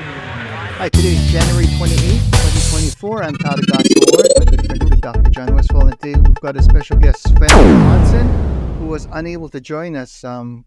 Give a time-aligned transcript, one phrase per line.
[0.00, 2.24] Hi, today is January 28th,
[2.70, 3.22] 2024.
[3.22, 5.30] I'm Todd Ogasawara, my good friend Dr.
[5.30, 9.60] Jon Westfall, and today we've got a special guest, Sven Johannsen, who was unable to
[9.60, 10.64] join us um,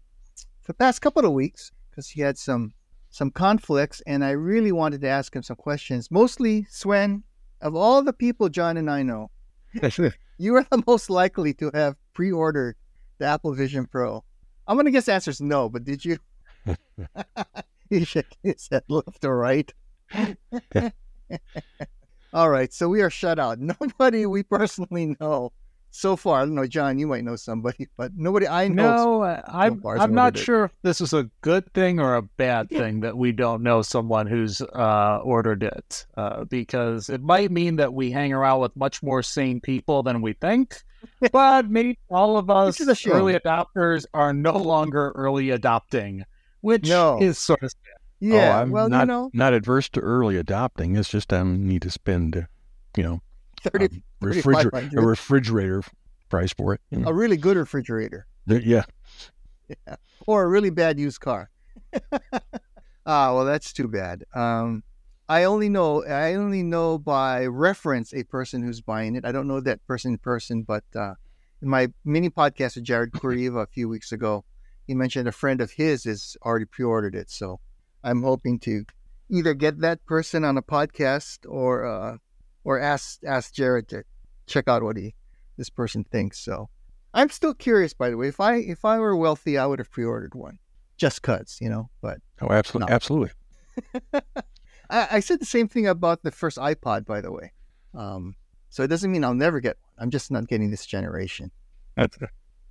[0.62, 2.74] for the past couple of weeks because he had some
[3.10, 6.12] some conflicts, and I really wanted to ask him some questions.
[6.12, 7.24] Mostly, Sven,
[7.60, 9.32] of all the people Jon and I know,
[10.38, 12.76] you are the most likely to have pre-ordered
[13.18, 14.22] the Apple Vision Pro.
[14.68, 16.18] I'm gonna guess the answer is no, but did you?
[17.90, 19.72] He shaking his head left or right.
[22.32, 23.58] All right, so we are shut out.
[23.60, 25.52] Nobody we personally know
[25.94, 26.40] so far.
[26.40, 26.98] I don't know, Jon.
[26.98, 28.96] You might know somebody, but nobody I know.
[28.96, 32.22] No, uh, I'm is I'm not sure if this is a good thing or a
[32.22, 37.50] bad thing that we don't know someone who's uh, ordered it, uh, because it might
[37.52, 40.82] mean that we hang around with much more sane people than we think.
[41.32, 43.12] But maybe all of us is a shame.
[43.12, 46.24] early adopters are no longer early adopting,
[46.64, 47.20] which No.
[47.20, 47.78] is sort of sad.
[48.20, 50.96] Yeah, oh, I'm well, not you know, not adverse to early adopting.
[50.96, 52.42] It's just I need to spend, uh,
[52.96, 53.20] you know,
[53.60, 55.82] 30, um, refriger- a refrigerator
[56.30, 56.80] price for it.
[56.90, 57.08] you know.
[57.08, 58.84] a really good refrigerator There- yeah,
[60.26, 61.50] or a really bad used car.
[63.06, 64.24] ah, well, that's too bad.
[64.34, 64.82] Um,
[65.28, 69.24] I only know I only know by reference a person who's buying it.
[69.26, 71.14] I don't know that person in person, but uh,
[71.62, 74.44] in my mini podcast with Jared Kuriva a few weeks ago,
[74.86, 77.30] he mentioned a friend of his has already pre-ordered it.
[77.30, 77.60] So
[78.02, 78.84] I'm hoping to
[79.30, 82.16] either get that person on a podcast or uh,
[82.64, 84.04] or ask ask Jared to
[84.46, 85.14] check out what he
[85.56, 86.38] this person thinks.
[86.38, 86.68] So
[87.14, 88.28] I'm still curious, by the way.
[88.28, 90.58] If I if I were wealthy, I would have pre-ordered one,
[90.96, 91.88] just cause, you know.
[92.00, 92.94] But oh, absolutely, No.
[92.94, 93.30] absolutely.
[94.90, 97.52] I, I said the same thing about the first iPod, by the way.
[97.94, 98.34] Um,
[98.68, 100.04] so it doesn't mean I'll never get one.
[100.04, 101.50] I'm just not getting this generation.
[101.96, 102.18] That's,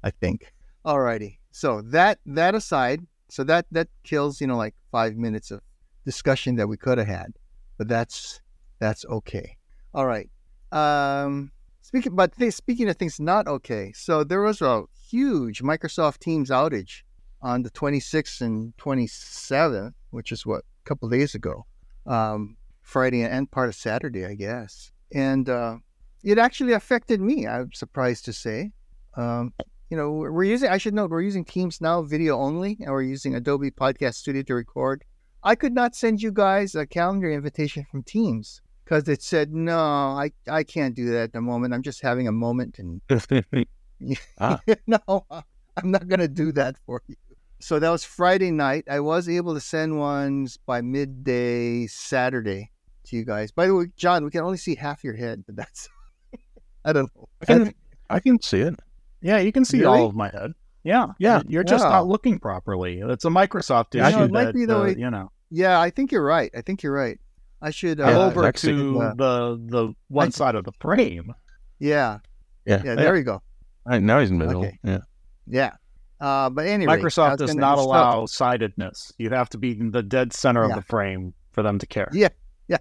[0.03, 0.52] I think.
[0.85, 1.37] Alrighty.
[1.51, 5.61] So that that aside, so that that kills you know like five minutes of
[6.05, 7.33] discussion that we could have had,
[7.77, 8.41] but that's
[8.79, 9.57] that's okay.
[9.93, 10.29] All right.
[10.71, 16.19] Um, speaking but th- speaking of things not okay, so there was a huge Microsoft
[16.19, 17.03] Teams outage
[17.41, 21.65] on the 26th and 27th, which is what a couple days ago,
[22.07, 25.77] um, Friday and part of Saturday, I guess, and uh,
[26.23, 27.47] it actually affected me.
[27.47, 28.71] I'm surprised to say.
[29.15, 29.53] Um,
[29.93, 33.03] you know, we're using, I should note, we're using Teams now video only, and we're
[33.03, 35.03] using Adobe Podcast Studio to record.
[35.43, 39.77] I could not send you guys a calendar invitation from Teams because it said, no,
[39.77, 41.75] I, I can't do that at the moment.
[41.75, 42.79] I'm just having a moment.
[42.79, 43.01] And
[44.39, 44.59] Ah.
[44.87, 44.97] no,
[45.77, 47.15] I'm not going to do that for you.
[47.59, 48.85] So that was Friday night.
[48.89, 52.71] I was able to send ones by midday Saturday
[53.03, 53.51] to you guys.
[53.51, 55.87] By the way, Jon, we can only see half your head, but that's,
[56.83, 57.29] I don't know.
[57.43, 57.73] I can,
[58.09, 58.73] I can see it.
[59.23, 59.99] Yeah, you can see Really?
[59.99, 60.51] all of my head.
[60.83, 61.41] Yeah, Yeah.
[61.47, 61.91] You're just Wow.
[61.91, 62.99] not looking properly.
[62.99, 64.17] It's a Microsoft Yeah, I issue.
[64.17, 65.31] can- it might that, be the uh, way- you know.
[65.49, 66.51] Yeah, I think you're right.
[66.55, 67.17] I think you're right.
[67.61, 68.01] I should.
[68.01, 71.33] Uh, Yeah, over to uh, the the one I- side of the frame.
[71.79, 72.19] Yeah,
[72.65, 72.95] Yeah, yeah.
[72.95, 73.41] There you go.
[73.85, 74.61] I, now he's in the middle.
[74.65, 74.77] Okay.
[74.83, 74.99] Yeah,
[75.47, 75.71] Yeah.
[76.19, 79.11] Uh, but anyway, Microsoft does not so- allow sidedness.
[79.17, 80.69] You have to be in the dead center Yeah.
[80.71, 82.09] of the frame for them to care.
[82.13, 82.29] Yeah,
[82.67, 82.77] yeah.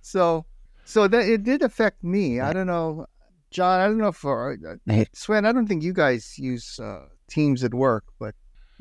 [0.00, 0.44] So,
[0.84, 2.40] so that it did affect me.
[2.40, 3.06] I don't know,
[3.52, 3.80] Jon.
[3.80, 4.56] I don't know for
[4.88, 5.44] uh, Sven.
[5.46, 8.34] I don't think you guys use uh, Teams at work, but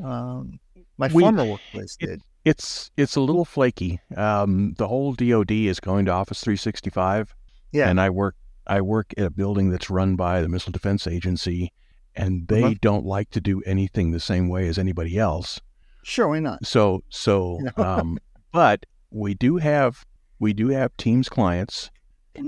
[0.03, 0.59] um,
[0.97, 2.21] my We- former workplace it- did.
[2.45, 3.99] it's it's a little flaky.
[4.15, 7.35] Um, the whole DoD is going to Office 365.
[7.73, 7.89] Yeah.
[7.89, 8.35] and I work
[8.67, 11.71] I work at a building that's run by the Missile Defense Agency,
[12.15, 12.73] and they Uh-huh.
[12.81, 15.59] don't like to do anything the same way as anybody else.
[16.03, 16.65] Sure, why not?
[16.65, 17.71] So so No.
[17.83, 18.17] um,
[18.51, 20.05] but we do have
[20.39, 21.89] we do have Teams clients.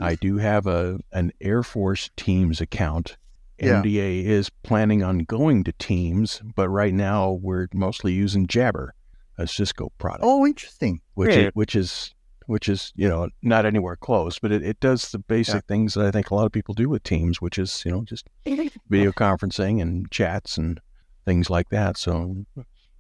[0.01, 3.17] I do have a an Air Force Teams account.
[3.59, 3.81] Yeah.
[3.81, 8.93] MDA is planning on going to Teams, but right now we're mostly using Jabber,
[9.37, 11.01] a Cisco product, Oh, interesting.
[11.13, 11.43] which Yeah.
[11.47, 12.13] is, which is
[12.47, 15.61] which is you know not anywhere close, but it, it does the basic Yeah.
[15.67, 18.01] things that I think a lot of people do with Teams, which is you know
[18.03, 20.79] just video conferencing and chats and
[21.25, 21.97] things like that.
[21.97, 22.45] So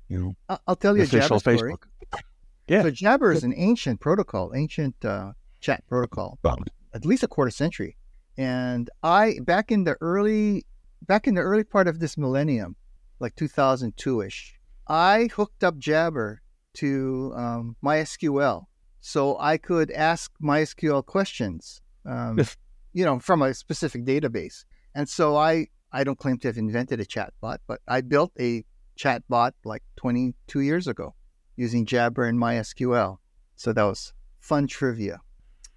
[0.07, 1.75] you know, I- I'll tell you a official Jabber story.
[2.67, 2.83] Yeah.
[2.83, 5.33] So Jabber is an ancient protocol, ancient uh,
[5.63, 6.37] chat protocol.
[6.93, 7.97] at least a quarter century.
[8.37, 10.65] And I back in the early
[11.01, 12.75] back in the early part of this millennium,
[13.19, 14.53] like 2002ish,
[14.87, 16.41] I hooked up Jabber
[16.75, 18.65] to um, MySQL,
[19.01, 22.39] so I could ask MySQL questions, um,
[22.93, 24.65] you know, from a specific database.
[24.95, 28.65] And so I I don't claim to have invented a chatbot, but I built a
[28.97, 31.13] chatbot like 22 years ago
[31.55, 33.17] using Jabber and MySQL.
[33.55, 35.21] So that was fun trivia.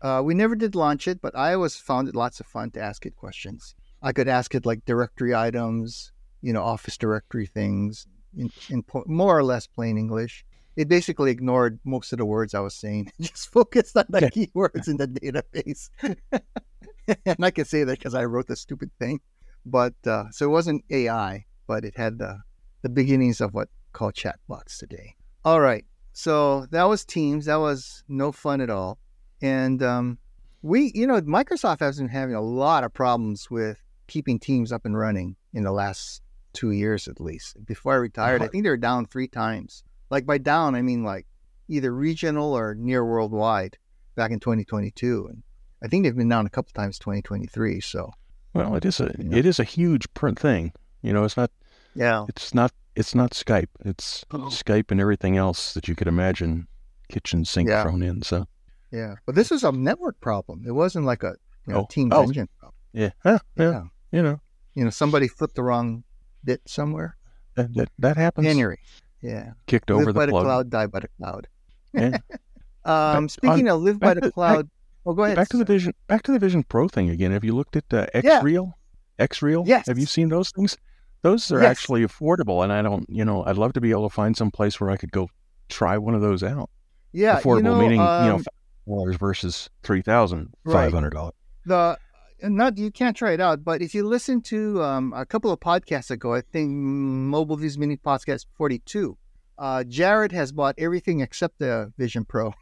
[0.03, 2.81] Uh, we never did launch it, but I always found it lots of fun to
[2.81, 3.75] ask it questions.
[4.03, 6.13] I could ask it like directory items,
[6.43, 8.07] you know, Office directory things
[8.37, 10.45] in, in po- more or less plain English.
[10.77, 13.11] it basically ignored most of the words I was saying.
[13.19, 15.89] It just focused on the keywords in the database.
[17.25, 19.21] and I can say that because I wrote the stupid thing.
[19.65, 22.41] But uh, so it wasn't AI, but it had the
[22.83, 25.17] the beginnings of what called chatbots today.
[25.45, 25.85] All right.
[26.13, 27.47] So that was Teams.
[27.47, 28.99] That was no fun at all.
[29.43, 30.19] And um,
[30.63, 34.85] we, you know, Microsoft has been having a lot of problems with keeping Teams up
[34.85, 36.23] and running in the last
[36.53, 37.65] two years at least.
[37.67, 39.85] Before I retired, I think they were down three times.
[40.11, 41.27] Like by down, I mean like
[41.69, 43.77] either regional or near worldwide
[44.15, 45.27] back in 2022.
[45.27, 45.43] And
[45.83, 47.81] I think they've been down a couple times 2023.
[47.81, 48.13] So,
[48.55, 50.73] well, it is a it is a huge print thing.
[51.03, 51.51] You know, it's not.
[51.95, 52.25] Yeah.
[52.29, 52.73] It's not.
[52.95, 53.69] It's not Skype.
[53.85, 54.39] It's oh.
[54.49, 56.67] Skype and everything else that you could imagine.
[57.09, 57.83] Kitchen sink yeah.
[57.83, 58.23] thrown in.
[58.23, 58.47] So.
[58.97, 60.65] Yeah, but this is a network problem.
[60.67, 61.35] It wasn't like a
[61.67, 61.87] you know, oh.
[61.91, 62.23] Teams oh.
[62.23, 62.75] engine problem.
[62.93, 63.11] Yeah.
[63.25, 63.39] yeah.
[63.57, 64.41] yeah, You know.
[64.75, 66.05] You know, somebody flipped the wrong
[66.45, 67.17] bit somewhere.
[67.57, 68.47] That that, that happens.
[68.47, 68.79] January.
[69.21, 69.53] Yeah.
[69.67, 70.43] Kicked over live the by plug.
[70.43, 71.49] the cloud, die by the cloud.
[71.93, 72.19] Yeah.
[72.85, 74.71] um, speaking on, of live by the cloud,
[75.05, 75.37] well, go ahead.
[75.37, 75.93] Back to the Vision.
[76.07, 77.33] Back to the Vision Pro thing again.
[77.33, 78.73] Have you looked at uh, XReal?
[79.19, 79.27] Yeah.
[79.27, 79.67] XReal.
[79.67, 79.87] Yes.
[79.89, 80.77] Have you seen those things?
[81.23, 81.71] Those are yes.
[81.71, 83.05] actually affordable, and I don't.
[83.09, 85.29] You know, I'd love to be able to find some place where I could go
[85.69, 86.71] try one of those out.
[87.13, 87.41] Yeah.
[87.41, 88.43] Affordable you know, meaning um, you know
[88.87, 91.35] dollars versus three thousand five hundred dollars.
[91.67, 91.97] Right.
[92.43, 95.51] The not you can't try it out, but if you listen to um, a couple
[95.51, 99.17] of podcasts ago, I think Mobile Views Mini Podcast forty two,
[99.59, 102.53] uh, Jared has bought everything except the Vision Pro.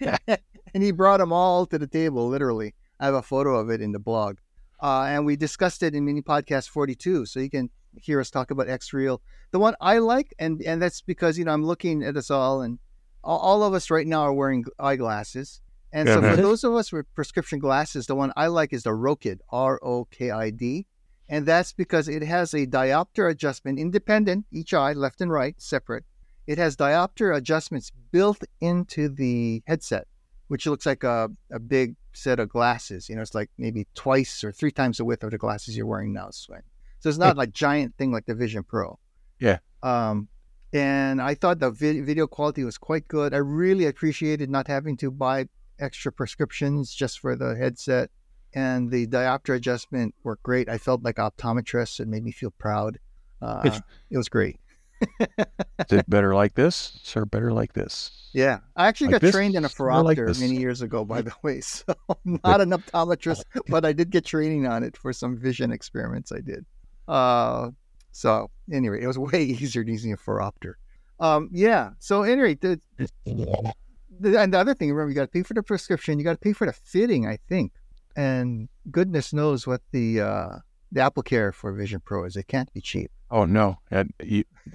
[0.00, 2.74] and he brought them all to the table, literally.
[3.00, 4.38] I have a photo of it in the blog.
[4.82, 7.26] Uh, and we discussed it in mini podcast 42.
[7.26, 9.18] So you can hear us talk about XReal.
[9.50, 12.62] The one I like, and, and that's because, you know, I'm looking at us all,
[12.62, 12.78] and
[13.22, 15.60] all, all of us right now are wearing eyeglasses.
[15.92, 18.90] And so for those of us with prescription glasses, the one I like is the
[18.90, 20.86] Rokid, R O K I D.
[21.30, 26.04] And that's because it has a diopter adjustment, independent, each eye, left and right, separate.
[26.46, 30.06] It has diopter adjustments built into the headset
[30.48, 33.08] which looks like a, a big set of glasses.
[33.08, 35.86] You know, it's like maybe twice or three times the width of the glasses you're
[35.86, 36.62] wearing now, Sven.
[37.00, 38.98] So it's not like giant thing like the Vision Pro.
[39.38, 39.58] Yeah.
[39.82, 40.28] Um,
[40.72, 43.34] and I thought the vi- video quality was quite good.
[43.34, 45.48] I really appreciated not having to buy
[45.78, 48.10] extra prescriptions just for the headset.
[48.54, 50.68] And the diopter adjustment worked great.
[50.68, 52.00] I felt like optometrist.
[52.00, 52.98] It made me feel proud.
[53.42, 53.78] Uh,
[54.10, 54.58] it was great.
[55.00, 57.24] Is it better like this, sir?
[57.24, 58.30] Better like this?
[58.32, 61.22] Yeah, I actually like got this, trained in a phoropter like many years ago, by
[61.22, 61.60] the way.
[61.68, 65.70] So I'm not an optometrist, but I did get training on it for some vision
[65.70, 66.66] experiments I did.
[67.06, 67.70] Uh,
[68.18, 70.74] so anyway, it was way easier using a phoropter.
[71.20, 71.90] Um, yeah.
[72.00, 75.62] So anyway, the, the, and the other thing, remember, you got to pay for the
[75.62, 76.18] prescription.
[76.18, 77.72] You got to pay for the fitting, I think.
[78.16, 80.48] And goodness knows what the uh,
[80.90, 82.34] the AppleCare for Vision Pro is.
[82.34, 83.12] It can't be cheap.
[83.30, 83.78] Oh no,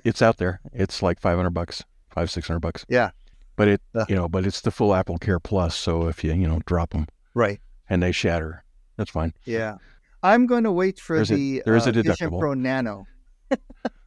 [0.05, 0.61] it's out there.
[0.71, 2.85] It's like five hundred bucks, five six hundred bucks.
[2.87, 3.11] Yeah,
[3.57, 5.75] but it uh, you know, but it's the full AppleCare Plus.
[5.75, 7.59] So if you you know drop them, right,
[7.89, 8.63] and they shatter,
[8.95, 9.33] that's fine.
[9.43, 9.75] Yeah,
[10.21, 12.05] I'm going to wait for there's the a, there is uh, a deductible.
[12.05, 13.05] Vision Pro Nano.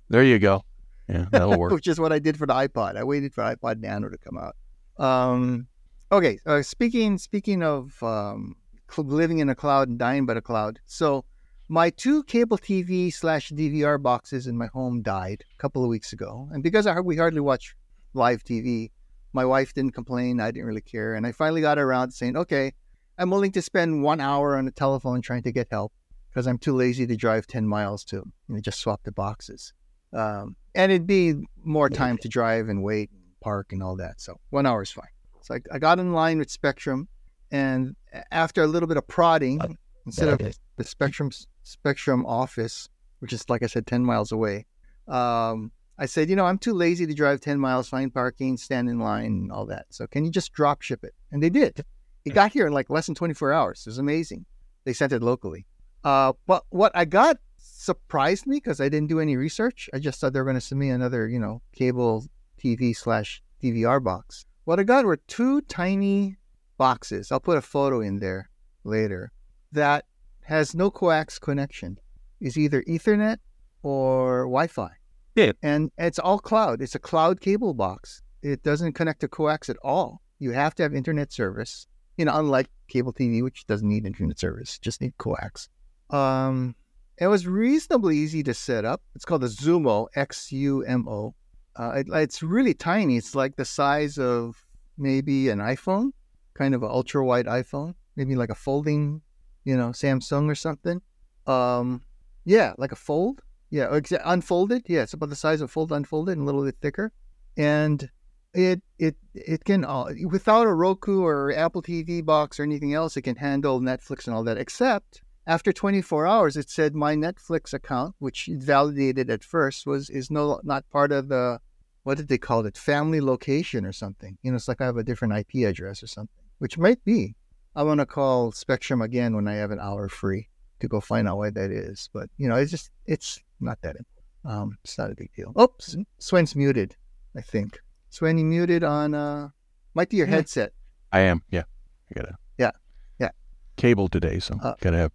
[0.08, 0.64] There you go.
[1.08, 1.72] Yeah, that'll work.
[1.78, 2.96] Which is what I did for the iPod.
[2.96, 4.56] I waited for iPod Nano to come out.
[4.98, 5.66] Um,
[6.10, 6.38] okay.
[6.46, 8.56] Uh, speaking speaking of um,
[8.96, 11.24] living in a cloud and dying by the cloud, so
[11.68, 16.12] my two cable TV slash DVR boxes in my home died a couple of weeks
[16.12, 16.48] ago.
[16.52, 17.74] And because I, we hardly watch
[18.14, 18.90] live TV,
[19.32, 20.40] my wife didn't complain.
[20.40, 21.14] I didn't really care.
[21.14, 22.72] And I finally got around to saying, okay,
[23.18, 25.92] I'm willing to spend one hour on the telephone trying to get help
[26.36, 29.72] because I'm too lazy to drive 10 miles to you know, just swap the boxes.
[30.12, 31.32] Um, and it'd be
[31.64, 34.20] more time to drive and wait and park and all that.
[34.20, 35.08] So one hour is fine.
[35.40, 37.08] So I, I got in line with Spectrum.
[37.50, 37.96] And
[38.30, 39.62] after a little bit of prodding,
[40.04, 41.30] instead of the Spectrum
[41.62, 42.90] Spectrum office,
[43.20, 44.66] which is like I said, ten miles away.
[45.08, 48.90] Um, I said, you know, I'm too lazy to drive ten miles, find parking, stand
[48.90, 49.86] in line, and all that.
[49.88, 51.14] So can you just drop ship it?
[51.32, 51.82] And they did.
[52.26, 53.84] It got here in like less than 24 hours.
[53.86, 54.44] It was amazing.
[54.84, 55.64] They sent it locally.
[56.04, 59.88] Uh, but what I got surprised me because I didn't do any research.
[59.94, 62.26] I just thought they were going to send me another, you know, cable
[62.62, 64.44] TV slash DVR box.
[64.64, 66.36] What I got were two tiny
[66.78, 67.30] boxes.
[67.30, 68.50] I'll put a photo in there
[68.84, 69.32] later
[69.72, 70.04] that
[70.42, 71.98] has no coax connection.
[72.40, 73.38] It's either Ethernet
[73.82, 74.90] or Wi-Fi.
[75.36, 75.52] Yeah.
[75.62, 76.82] And it's all cloud.
[76.82, 78.22] It's a cloud cable box.
[78.42, 80.22] It doesn't connect to coax at all.
[80.38, 81.86] You have to have internet service.
[82.16, 85.68] You know, unlike cable TV, which doesn't need internet service, just need coax.
[86.10, 86.74] Um,
[87.18, 89.02] it was reasonably easy to set up.
[89.14, 91.34] It's called the Xumo, X U M O.
[91.74, 93.16] Uh, it, it's really tiny.
[93.16, 94.64] It's like the size of
[94.96, 96.10] maybe an iPhone,
[96.54, 99.22] kind of an ultra wide iPhone, maybe like a folding
[99.66, 101.02] you know, Samsung or something.
[101.46, 102.02] Um,
[102.44, 103.42] yeah, like a fold.
[103.68, 104.84] Yeah, unfolded.
[104.86, 107.12] Yeah, it's about the size of fold unfolded and a little bit thicker.
[107.58, 108.08] And
[108.54, 113.16] it it it can uh, without a Roku or Apple TV box or anything else,
[113.16, 114.56] it can handle Netflix and all that.
[114.56, 120.10] Except after 24 hours, it said my Netflix account, which it validated at first, was
[120.10, 121.60] is no not part of the
[122.02, 122.76] what did they call it?
[122.76, 124.38] Family location or something.
[124.42, 127.34] You know, it's like I have a different IP address or something, which might be.
[127.74, 130.48] I want to call Spectrum again when I have an hour free
[130.80, 132.08] to go find out why that is.
[132.12, 134.06] But you know, it's just it's not that important.
[134.44, 135.52] Um, it's not a big deal.
[135.60, 136.94] Oops, Sven's muted.
[137.36, 137.78] I think
[138.10, 139.14] Sven, you muted on.
[139.14, 139.48] uh
[139.94, 140.34] Might be your Yeah.
[140.36, 140.72] headset.
[141.12, 141.42] I am.
[141.50, 141.64] Yeah.
[142.10, 142.36] I gotta.
[142.58, 142.70] Yeah.
[143.18, 143.30] Yeah.
[143.76, 145.12] Cable today, so Uh, gotta have,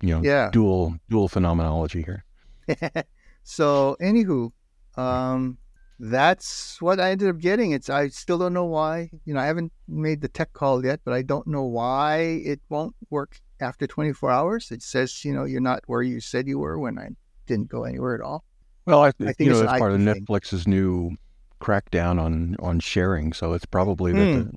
[0.00, 0.50] you know, Yeah.
[0.50, 2.24] dual dual phenomenology here.
[3.42, 4.52] so, anywho,
[4.96, 5.58] um,
[5.98, 7.72] that's what I ended up getting.
[7.72, 9.10] It's I still don't know why.
[9.24, 12.60] You know, I haven't made the tech call yet, but I don't know why it
[12.68, 14.70] won't work after 24 hours.
[14.70, 17.08] It says, you know, you're not where you said you were when I
[17.46, 18.44] didn't go anywhere at all.
[18.86, 20.24] Well, I, I think you know it's an part of thing.
[20.26, 21.16] Netflix's new
[21.60, 23.32] crackdown on on sharing.
[23.32, 24.38] So it's probably that Hmm.
[24.38, 24.52] the,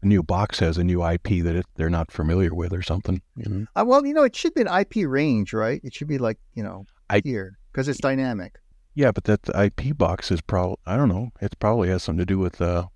[0.00, 3.20] the new box has a new IP that it, they're not familiar with or something.
[3.36, 3.66] You know?
[3.74, 5.80] Uh, well, you know, it should be an IP range, right?
[5.84, 8.56] It should be like, you know, I- here because it's dynamic.
[8.94, 11.30] Yeah, but that IP box is probably I don't know.
[11.40, 12.86] It probably has something to do with uh,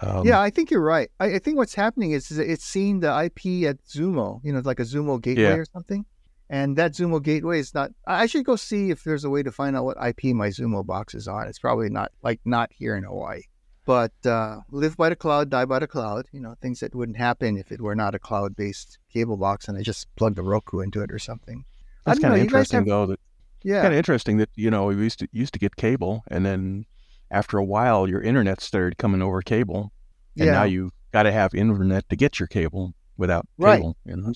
[0.00, 1.10] um, yeah, I think you're right.
[1.18, 4.60] I, I think what's happening is, is it's seeing the IP at Xumo, you know,
[4.62, 5.54] like a Xumo gateway Yeah.
[5.54, 6.04] or something.
[6.50, 7.90] And that Xumo gateway is not.
[8.06, 10.48] I I should go see if there's a way to find out what IP my
[10.48, 11.48] Xumo box is on.
[11.48, 13.40] It's probably not like not here in Hawaii.
[13.86, 16.26] But uh, live by the cloud, die by the cloud.
[16.32, 19.78] You know, things that wouldn't happen if it were not a cloud-based cable box and
[19.78, 21.64] I just plugged a Roku into it or something.
[22.04, 23.06] That's kind of interesting have- though.
[23.06, 23.20] That
[23.62, 26.44] Yeah, kind of interesting that you know we used to used to get cable, and
[26.44, 26.84] then
[27.30, 29.92] after a while your internet started coming over cable,
[30.36, 33.76] and yeah, now you've got to have internet to get your cable without Right.
[33.78, 33.96] cable.
[34.04, 34.32] You know?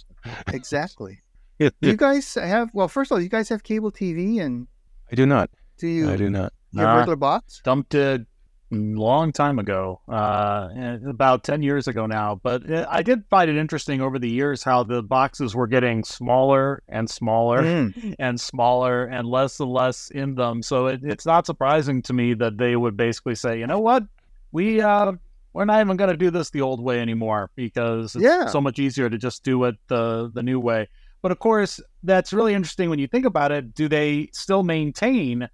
[0.52, 1.20] exactly.
[1.58, 2.70] Do you guys have?
[2.72, 4.66] Well, first of all, you guys have cable TV, and
[5.12, 5.50] I do not.
[5.76, 6.52] do you I do not.
[6.72, 6.96] your Nah.
[6.98, 7.60] regular box?
[7.64, 8.26] dumped it a
[8.70, 10.68] long time ago, uh,
[11.08, 12.40] about 10 years ago now.
[12.42, 16.04] But uh, I did find it interesting over the years how the boxes were getting
[16.04, 18.14] smaller and smaller Mm.
[18.18, 20.62] and smaller and less and less in them.
[20.62, 24.04] So it, it's not surprising to me that they would basically say, you know what,
[24.52, 25.12] we uh,
[25.52, 28.46] we're not even going to do this the old way anymore because it's Yeah.
[28.46, 30.88] so much easier to just do it the the new way.
[31.22, 33.74] But of course, that's really interesting when you think about it.
[33.74, 35.48] Do they still maintain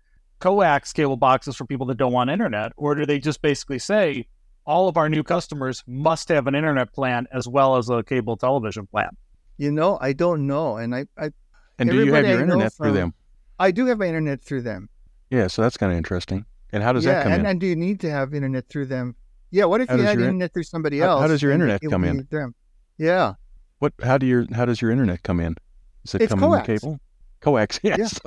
[0.46, 4.26] coax cable boxes for people that don't want internet, or do they just basically say
[4.64, 8.36] all of our new customers must have an internet plan as well as a cable
[8.36, 9.10] television plan?
[9.58, 11.30] You know, I don't know, and I, I,
[11.78, 13.14] And do you have Everybody your I know internet through them?
[13.58, 14.88] I do have my internet through them.
[15.30, 16.44] Yeah, so that's kind of interesting.
[16.72, 17.46] And how does yeah, that come and, in?
[17.46, 19.16] and do you need to have internet through them?
[19.50, 19.64] Yeah.
[19.64, 21.80] What if How you does had your internet through somebody how- how does your internet
[21.80, 22.18] come in?
[22.18, 22.54] be Them.
[22.98, 23.34] Yeah.
[23.78, 23.94] What?
[24.02, 25.56] How do your How does your internet come in?
[26.04, 27.00] Does it It's come in the cable?
[27.40, 27.80] Coax.
[27.84, 28.20] Yes.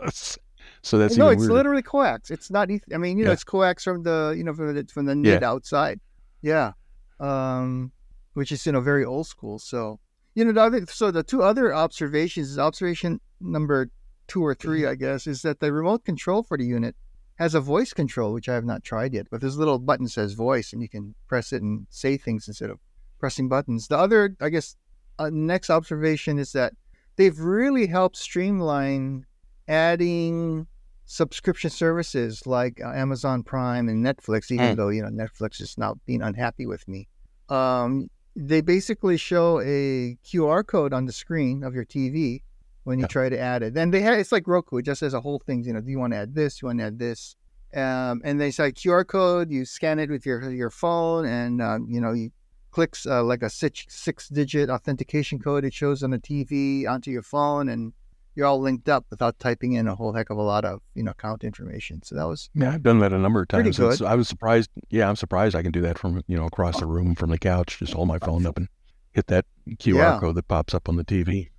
[0.81, 1.53] So that's no, it's weirder.
[1.53, 2.31] literally coax.
[2.31, 2.69] It's not.
[2.71, 3.33] eth- I mean, you know, Yeah.
[3.33, 5.39] it's coax from the you know from the from the Yeah.
[5.43, 5.99] Outside.
[6.41, 6.71] Yeah.
[7.19, 7.91] Um,
[8.33, 9.59] which is you know very old school.
[9.59, 9.99] So
[10.35, 10.85] you know the other.
[10.87, 13.89] So the two other observations is observation number
[14.27, 14.85] two or three.
[14.85, 16.95] I guess, is that the remote control for the unit
[17.35, 19.27] has a voice control, which I have not tried yet.
[19.31, 22.69] But this little button says voice, and you can press it and say things instead
[22.69, 22.79] of
[23.19, 23.87] pressing buttons.
[23.87, 24.75] The other, I guess,
[25.17, 26.73] uh, next observation is that
[27.17, 29.25] they've really helped streamline
[29.69, 30.67] adding
[31.05, 34.77] subscription services like uh, Amazon Prime and Netflix, even Mm.
[34.77, 37.07] though you know Netflix is now being unhappy with me.
[37.47, 42.43] Um, they basically show a QR code on the screen of your TV
[42.83, 43.07] when you Yeah.
[43.07, 43.77] try to add it.
[43.77, 45.63] And they have it's like Roku; it just has a whole thing.
[45.63, 46.55] You know, do you want to add this?
[46.59, 47.35] Do You want to add this?
[47.73, 49.51] Um, and they say QR code.
[49.51, 52.31] You scan it with your your phone, and um, you know you
[52.71, 55.65] clicks uh, like a six six digit authentication code.
[55.65, 57.93] It shows on the TV onto your phone, and
[58.39, 61.03] you're all linked up without typing in a whole heck of a lot of you
[61.03, 62.01] know account information.
[62.03, 63.77] So that was Yeah, I've done that a number of times.
[63.77, 64.07] It's- good.
[64.07, 64.69] I was surprised.
[64.89, 67.37] Yeah, I'm surprised I can do that from you know across the room from the
[67.37, 67.77] couch.
[67.79, 68.69] Just hold my phone up and
[69.11, 70.19] hit that QR Yeah.
[70.19, 71.49] code that pops up on the TV.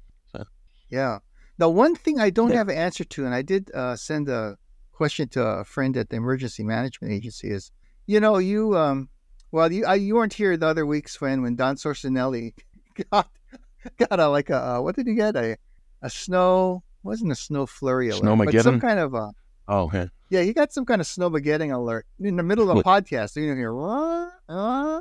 [0.89, 1.19] Yeah.
[1.59, 4.57] Now, one thing I don't have an answer to, and I did uh, send a
[4.93, 7.71] question to a friend at the emergency management agency, is
[8.07, 9.09] you know you um
[9.53, 12.55] well you I, you weren't here the other weeks when when Don Sorcinelli
[13.13, 13.29] got
[13.99, 15.57] got a like a uh, what did he get a
[16.03, 19.33] a snow wasn't a snow flurry alert but some kind of a
[19.69, 20.07] Oh, yeah.
[20.31, 23.49] yeah he got some kind of snowmageddon alert in the middle of a podcast you
[23.49, 24.33] know hear what?
[24.49, 25.01] Uh,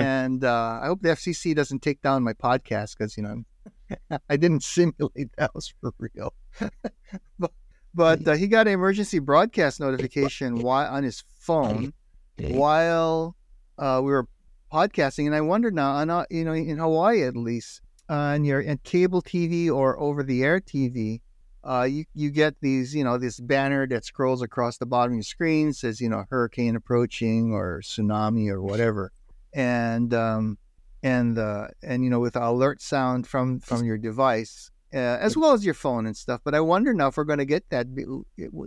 [0.00, 3.44] and uh, I hope the FCC doesn't take down my podcast because you know
[4.28, 6.34] I didn't simulate that was for real.
[7.38, 7.52] but
[7.94, 11.92] but uh, he got an emergency broadcast notification while on his phone
[12.38, 13.36] while
[13.78, 14.26] uh, we were
[14.72, 18.60] podcasting, and I wonder now, on uh, you know, in Hawaii at least, on your
[18.60, 21.20] and cable TV or over the air TV,
[21.62, 25.16] uh, you you get these, you know, this banner that scrolls across the bottom of
[25.16, 29.12] your screen says, you know, hurricane approaching or tsunami or whatever,
[29.54, 30.58] and um,
[31.02, 35.52] and uh, and you know, with alert sound from from your device, uh, as well
[35.52, 36.40] as your phone and stuff.
[36.44, 37.86] But I wonder now if we're going to get that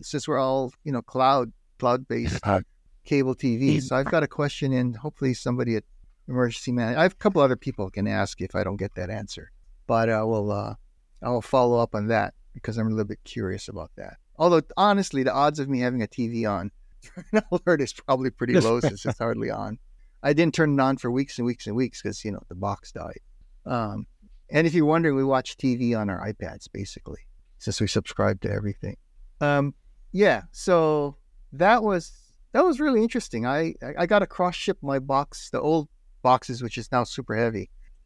[0.01, 2.41] since we're all you know cloud cloud based
[3.05, 3.81] cable TV.
[3.81, 5.83] So I've got a question, and hopefully somebody at
[6.27, 6.97] emergency man.
[6.97, 9.51] I have a couple other people can ask if I don't get that answer,
[9.85, 10.75] but I will uh,
[11.21, 14.17] I will follow up on that because I'm a little bit curious about that.
[14.37, 16.71] Although honestly, the odds of me having a TV on
[17.51, 19.79] alert is probably pretty low since it's hardly on.
[20.23, 22.55] I didn't turn it on for weeks and weeks and weeks because you know the
[22.55, 23.19] box died.
[23.65, 24.07] Um,
[24.49, 27.19] and if you're wondering, we watch TV on our iPads basically
[27.59, 28.97] since we subscribe to everything.
[29.41, 29.73] Um,
[30.11, 31.17] yeah, so
[31.53, 32.11] that was
[32.53, 33.45] that was really interesting.
[33.45, 35.89] I I got to cross ship my box, the old
[36.31, 37.65] boxes, which is now super heavy.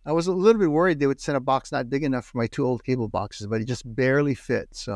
[0.09, 2.37] I was a little bit worried they would send a box not big enough for
[2.41, 4.67] my two old cable boxes, but it just barely fit.
[4.71, 4.93] So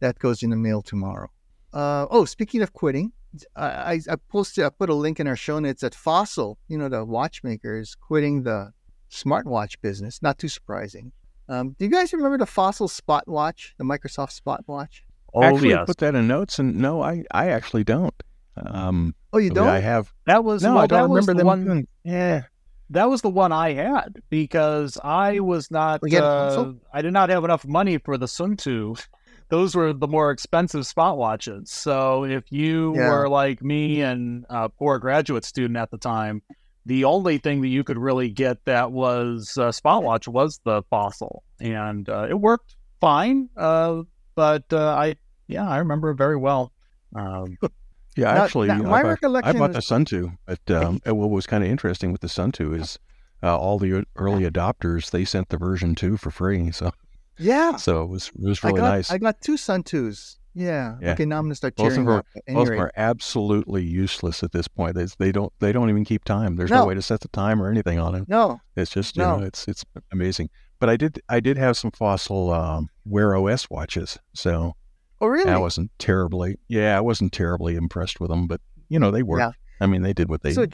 [0.00, 1.28] that goes in the mail tomorrow.
[1.72, 3.12] Uh, oh, speaking of quitting,
[3.56, 6.88] I, I posted, I put a link in our show notes that Fossil, you know,
[6.88, 8.72] the watchmaker, is quitting the
[9.10, 10.20] smartwatch business.
[10.22, 11.12] Not too surprising.
[11.48, 15.04] Um, do you guys remember the Fossil Spot Watch, the Microsoft Spot Watch?
[15.34, 15.86] Oh, actually, yes.
[15.86, 18.14] put that in notes, and no, I, I actually don't.
[18.56, 19.68] Um, oh, you don't?
[19.68, 20.12] I have.
[20.26, 21.46] That was no, well, I don't remember the them.
[21.46, 22.44] One, yeah,
[22.90, 26.00] that was the one I had because I was not.
[26.12, 29.02] Uh, I did not have enough money for the Suunto.
[29.50, 31.70] Those were the more expensive spot watches.
[31.70, 33.10] So if you yeah.
[33.10, 36.42] were like me and a poor graduate student at the time,
[36.84, 40.82] the only thing that you could really get that was a spot watch was the
[40.90, 43.48] Fossil, and uh, it worked fine.
[43.56, 44.02] Uh,
[44.34, 45.16] but uh, I,
[45.46, 46.72] yeah, I remember it very well.
[47.14, 47.58] Um,
[48.18, 51.46] Yeah, now, actually, now, my I, recollection I bought the Suunto, but um, what was
[51.46, 52.98] kind of interesting with the Suunto is
[53.44, 56.72] uh, all the early adopters they sent the version two for free.
[56.72, 56.90] So
[57.38, 59.10] yeah, so it was it was really I got, nice.
[59.12, 60.34] I got two Suuntos.
[60.52, 60.96] Yeah.
[61.00, 61.12] yeah.
[61.12, 62.06] Okay, now I'm gonna start both cheering.
[62.06, 64.96] Both of them are, both are absolutely useless at this point.
[64.96, 66.56] They, they don't they don't even keep time.
[66.56, 66.80] There's no.
[66.80, 66.86] no.
[66.86, 68.28] way to set the time or anything on it.
[68.28, 69.38] No, it's just you no.
[69.38, 70.50] know it's it's amazing.
[70.80, 74.74] But I did I did have some Fossil um, Wear OS watches, so
[75.20, 75.50] Oh, really?
[75.50, 79.40] I wasn't terribly, yeah, I wasn't terribly impressed with them, but you know, they worked.
[79.40, 79.50] Yeah.
[79.80, 80.52] I mean, they did what they.
[80.52, 80.66] So,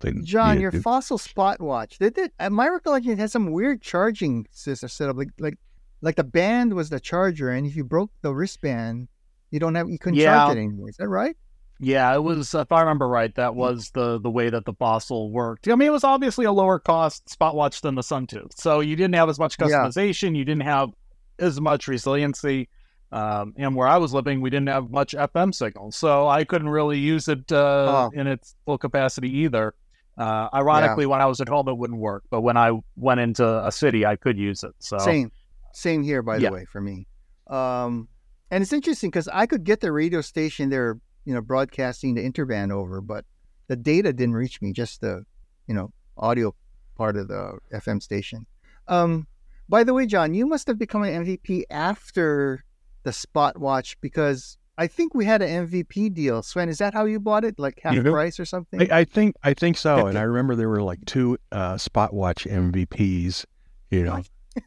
[0.00, 2.32] they Jon, your fossil spot watch, did it?
[2.38, 5.58] Uh, my recollection it had some weird charging system set up, like like
[6.02, 9.08] like the band was the charger, and if you broke the wristband,
[9.50, 10.34] you don't have you couldn't yeah.
[10.34, 10.90] charge it anymore.
[10.90, 11.36] Is that right?
[11.80, 12.54] Yeah, it was.
[12.54, 15.68] If I remember right, that was the the way that the fossil worked.
[15.68, 18.96] I mean, it was obviously a lower cost spot watch than the Suunto, so you
[18.96, 20.32] didn't have as much customization.
[20.32, 20.38] Yeah.
[20.38, 20.90] You didn't have
[21.38, 22.68] as much resiliency.
[23.14, 26.68] Um, and where I was living, we didn't have much FM signal, so I couldn't
[26.68, 28.10] really use it uh, oh.
[28.12, 29.72] in its full capacity either.
[30.18, 31.10] Uh, ironically, yeah.
[31.10, 34.04] when I was at home, it wouldn't work, but when I went into a city,
[34.04, 34.72] I could use it.
[34.80, 35.30] So same,
[35.72, 36.48] same here, by yeah.
[36.48, 37.06] the way, for me.
[37.46, 38.08] Um,
[38.50, 42.28] and it's interesting because I could get the radio station they're you know broadcasting the
[42.28, 43.24] interband over, but
[43.68, 45.24] the data didn't reach me, just the
[45.68, 46.52] you know audio
[46.96, 48.44] part of the FM station.
[48.88, 49.28] Um,
[49.68, 52.64] by the way, Jon, you must have become an MVP after
[53.04, 56.42] the Spot Watch because I think we had an MVP deal.
[56.42, 57.58] Sven, is that how you bought it?
[57.58, 58.90] Like half price or something?
[58.90, 60.06] I, I, think I think so.
[60.06, 63.44] and I remember there were like two uh, Spot Watch MVPs.
[63.90, 64.22] You know,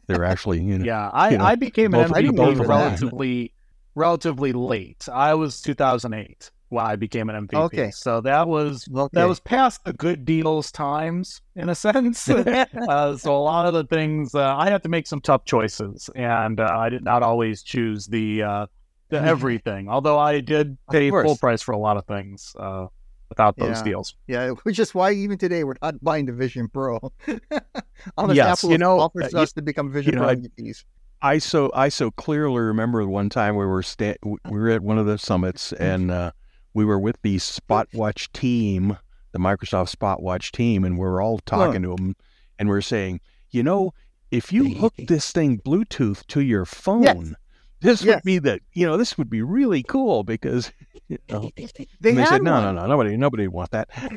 [0.06, 0.84] they're actually you know.
[0.84, 3.52] Yeah, I, you know, I became an MVP relatively
[3.94, 5.06] relatively late.
[5.12, 7.54] I was 2008 when I became an MVP.
[7.54, 9.08] Okay, so that was okay.
[9.12, 12.28] that was past the good deals times in a sense.
[12.30, 16.10] uh, so a lot of the things uh, I had to make some tough choices,
[16.14, 18.66] and uh, I did not always choose the uh,
[19.08, 19.88] the everything.
[19.88, 22.86] Although I did pay full price for a lot of things uh,
[23.28, 23.84] without those yeah.
[23.84, 24.14] deals.
[24.26, 26.98] Yeah, which is why even today we're not buying the Vision Pro.
[28.18, 30.84] Unless yes, Apple you know, offers uh, us to become Vision you know, Pro MVPs.
[31.20, 34.98] I so I so clearly remember one time we were sta- we were at one
[34.98, 36.30] of the summits and uh,
[36.74, 38.98] we were with the Spotwatch team,
[39.32, 41.90] the Microsoft Spotwatch team, and we are all talking huh.
[41.90, 42.16] to them,
[42.58, 43.92] and we are saying, you know,
[44.30, 47.34] if you hook this thing Bluetooth to your phone, yes.
[47.80, 48.16] this yes.
[48.16, 50.72] would be the you know this would be really cool because
[51.08, 52.62] you know, they, they said no one.
[52.62, 53.88] no no nobody nobody would want that.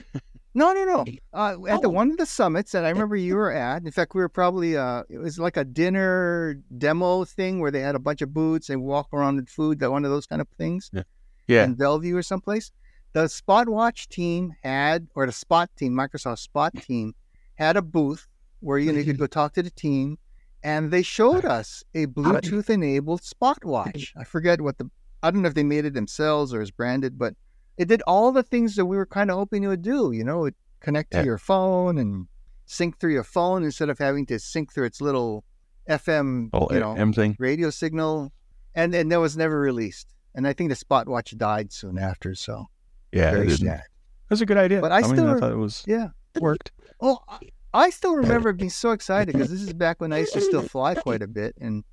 [0.53, 1.05] No, no, no.
[1.33, 1.81] Uh, at oh.
[1.81, 4.29] the one of the summits that I remember you were at, in fact, we were
[4.29, 8.33] probably uh, it was like a dinner demo thing where they had a bunch of
[8.33, 10.89] booths and walk around with food, that one of those kind of things.
[10.91, 11.03] Yeah.
[11.47, 11.63] Yeah.
[11.63, 12.71] In Bellevue or someplace.
[13.13, 17.13] The Spot Watch team had, or the Spot team, Microsoft Spot team,
[17.55, 18.27] had a booth
[18.61, 20.17] where you, know, you could go talk to the team,
[20.63, 24.13] and they showed us a Bluetooth-enabled Spot Watch.
[24.17, 24.89] I forget what the,
[25.23, 27.35] I don't know if they made it themselves or is branded, but
[27.77, 30.11] it did all the things that we were kind of hoping it would do.
[30.11, 31.21] You know, it connect yeah.
[31.21, 32.27] to your phone and
[32.65, 35.43] sync through your phone instead of having to sync through its little
[35.89, 37.35] FM, oh, you know, M thing.
[37.39, 38.31] radio signal.
[38.75, 40.07] and and that was never released.
[40.35, 42.35] And I think the Spot Watch died soon after.
[42.35, 42.67] So
[43.11, 43.59] yeah, very it sad.
[43.59, 43.81] didn't.
[44.29, 44.81] That's a good idea.
[44.81, 46.09] But I mean, still- I thought it was Yeah.
[46.39, 46.71] worked.
[46.99, 47.39] Oh, I-
[47.73, 50.61] I still remember being so excited because this is back when I used to still
[50.61, 51.83] fly quite a bit, and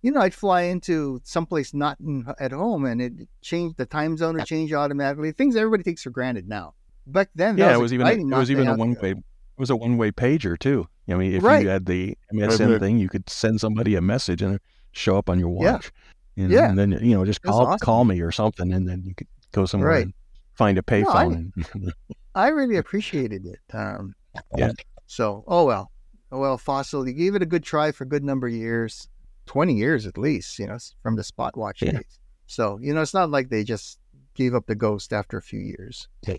[0.00, 4.16] you know I'd fly into someplace not in, at home, and it changed the time
[4.16, 5.32] zone would change automatically.
[5.32, 6.74] Things everybody takes for granted now.
[7.08, 9.10] Back then, that Yeah, it was even it was even a one way.
[9.12, 9.18] It
[9.58, 10.86] was a one way pager too.
[11.08, 11.62] I mean, if Right.
[11.62, 12.48] you had the Right.
[12.50, 14.60] MSN thing, you could send somebody a message and
[14.92, 15.86] show up on your watch.
[15.86, 15.90] You
[16.36, 16.68] know, Yeah.
[16.70, 17.78] and then you know just call awesome.
[17.84, 20.04] call me or something, and then you could go somewhere Right.
[20.04, 20.14] and
[20.54, 21.52] find a payphone.
[21.74, 21.92] and
[22.34, 23.60] I really appreciated it.
[23.74, 24.14] Um,
[24.56, 24.72] Yeah.
[25.06, 25.90] So, oh well,
[26.32, 29.08] oh well, Fossil, you gave it a good try for a good number of years,
[29.46, 30.58] twenty years at least.
[30.58, 31.92] You know, from the Spot Watch Yeah.
[31.92, 32.18] days.
[32.46, 33.98] So you know, it's not like they just
[34.34, 36.08] gave up the ghost after a few years.
[36.26, 36.36] Yeah.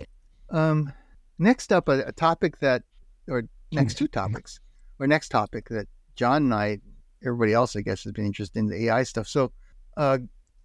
[0.50, 0.94] Um,
[1.40, 2.84] next up, a, a topic that,
[3.28, 4.60] or next two topics,
[5.00, 6.80] or next topic that Jon and I,
[7.26, 9.28] everybody else, I guess, has been interested in the AI stuff.
[9.28, 9.52] So,
[9.98, 10.20] uh,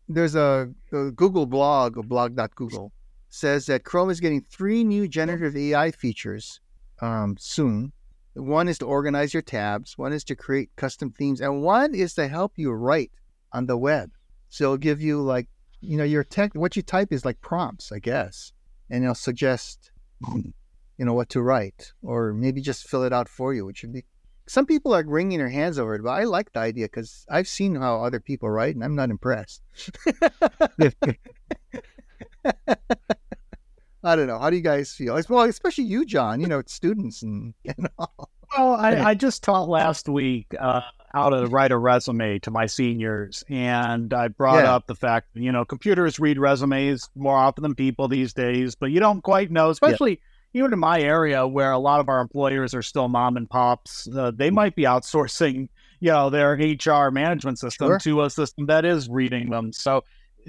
[0.08, 2.92] there's a, a Google blog, blog.google,
[3.30, 6.60] says that Chrome is getting three new generative AI features
[7.00, 7.92] um, soon.
[8.34, 12.14] One is to organize your tabs, one is to create custom themes, and one is
[12.14, 13.10] to help you write
[13.52, 14.10] on the web.
[14.48, 15.48] So it'll give you like,
[15.80, 18.52] you know, your tech, what you type is like prompts, I guess,
[18.90, 19.90] and it'll suggest,
[20.34, 23.92] you know, what to write, or maybe just fill it out for you, which would
[23.94, 24.04] be.
[24.52, 27.48] Some people are wringing their hands over it, but I like the idea because I've
[27.48, 29.62] seen how other people write, and I'm not impressed.
[34.04, 34.38] I don't know.
[34.38, 35.18] How do you guys feel?
[35.30, 36.38] Well, especially you, Jon.
[36.42, 38.28] You know, it's students and, and all.
[38.54, 40.82] Well, I, I just taught last week uh,
[41.14, 44.74] how to write a resume to my seniors, and I brought Yeah.
[44.74, 48.74] up the fact that you know computers read resumes more often than people these days,
[48.74, 50.20] but you don't quite know, especially
[50.54, 54.08] even in my area where a lot of our employers are still mom and pops.
[54.14, 55.68] Uh, they might be outsourcing,
[56.00, 57.98] you know, their HR management system Sure.
[58.00, 59.98] to a system that is reading them, so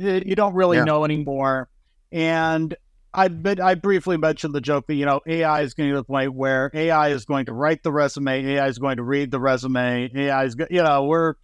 [0.01, 0.83] uh, you don't really Yeah.
[0.85, 1.69] know anymore.
[2.11, 2.75] And
[3.13, 6.03] I but I briefly mentioned the joke that you know AI is going to the
[6.03, 9.39] point where AI is going to write the resume, AI is going to read the
[9.39, 11.35] resume, AI is go- you know we're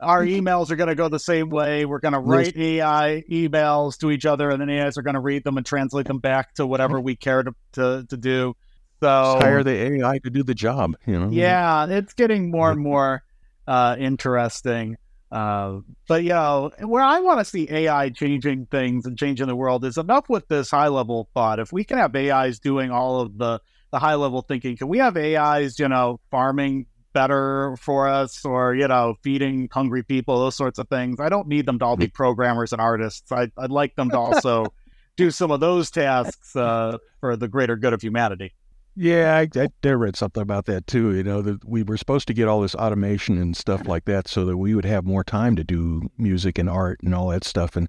[0.00, 1.84] our emails are going to go the same way.
[1.84, 5.20] We're going to write AI emails to each other, and then AIs are going to
[5.20, 8.54] read them and translate them back to whatever we care to to, to do.
[9.00, 10.94] So Just hire the AI to do the job.
[11.06, 11.28] You know.
[11.30, 13.22] yeah, it's getting more and more
[13.66, 14.96] uh, interesting.
[15.30, 19.56] Uh, but you know, where I want to see AI changing things and changing the
[19.56, 21.58] world is enough with this high level thought.
[21.58, 24.98] If we can have AIs doing all of the the high level thinking, can we
[24.98, 26.86] have AIs, you know, farming
[27.18, 31.18] better for us, or you know, feeding hungry people, those sorts of things?
[31.18, 33.32] I don't need them to all be programmers and artists.
[33.32, 34.72] I, I'd like them to also
[35.16, 38.54] do some of those tasks uh, for the greater good of humanity.
[38.94, 41.12] Yeah, I, I, I read something about that too.
[41.14, 44.28] You know, that we were supposed to get all this automation and stuff like that,
[44.28, 47.42] so that we would have more time to do music and art and all that
[47.42, 47.74] stuff.
[47.74, 47.88] And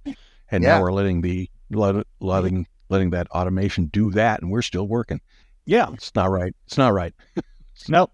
[0.49, 0.75] and Yeah.
[0.77, 5.21] now we're letting the let, letting letting that automation do that, and we're still working.
[5.65, 5.93] Yeah.
[5.93, 6.55] It's not right.
[6.65, 7.13] It's not right.
[7.87, 8.11] Nope.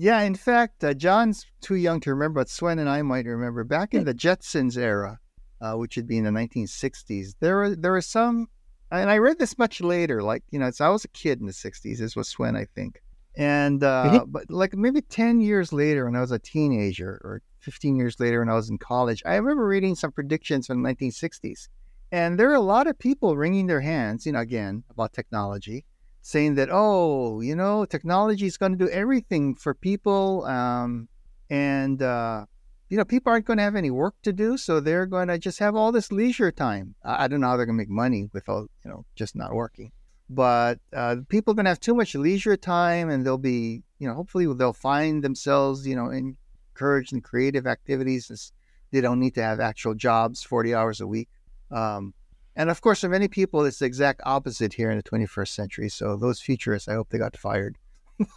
[0.00, 3.64] Yeah, in fact, uh, Jon's too young to remember, but Sven and I might remember
[3.64, 5.18] back in the Jetsons era,
[5.60, 7.34] uh, which would be in the 1960s.
[7.40, 8.46] There were there were some,
[8.92, 10.22] and I read this much later.
[10.22, 11.98] Like you know, it's, I was a kid in the 60s.
[11.98, 13.02] This was Sven, I think,
[13.36, 17.96] and uh, but like maybe 10 years later, when I was a teenager, or 15
[17.96, 21.66] years later when I was in college, I remember reading some predictions from the 1960s,
[22.12, 24.26] and there are a lot of people wringing their hands.
[24.26, 25.86] You know, again about technology
[26.28, 31.08] saying that oh you know technology is going to do everything for people um,
[31.48, 32.44] and uh,
[32.90, 35.38] you know people aren't going to have any work to do so they're going to
[35.38, 36.94] just have all this leisure time.
[37.02, 39.54] I, I don't know how they're going to make money without you know just not
[39.54, 39.90] working.
[40.28, 44.06] But uh, people are going to have too much leisure time and they'll be you
[44.06, 48.52] know hopefully they'll find themselves you know encouraged in creative activities
[48.92, 51.30] they don't need to have actual jobs 40 hours a week.
[51.70, 52.12] Um,
[52.58, 55.88] and of course, for many people, it's the exact opposite here in the 21st century.
[55.88, 57.78] So those futurists, I hope they got fired.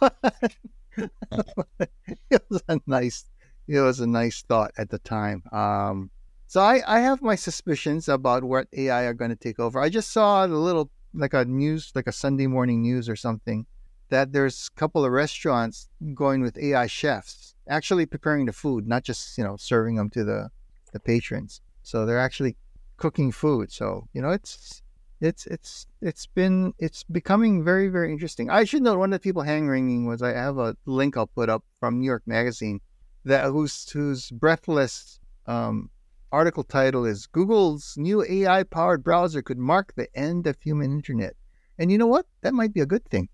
[2.30, 3.24] it was a nice,
[3.66, 5.42] it was a nice thought at the time.
[5.50, 6.10] Um,
[6.46, 9.80] so I, I have my suspicions about what AI are going to take over.
[9.80, 13.66] I just saw a little, like a news, like a Sunday morning news or something,
[14.10, 19.02] that there's a couple of restaurants going with AI chefs, actually preparing the food, not
[19.02, 20.50] just you know serving them to the
[20.92, 21.60] the patrons.
[21.82, 22.54] So they're actually
[23.02, 23.72] cooking food.
[23.72, 24.82] So you know, it's
[25.20, 28.46] it's it's it's been it's becoming very very interesting.
[28.48, 31.26] I should note one of the people hang wringing was I have a link I'll
[31.40, 32.78] put up from New York Magazine
[33.24, 35.90] that whose whose breathless um,
[36.30, 41.34] article title is Google's new AI powered browser could mark the end of human internet.
[41.78, 42.26] And you know what?
[42.42, 43.28] That might be a good thing.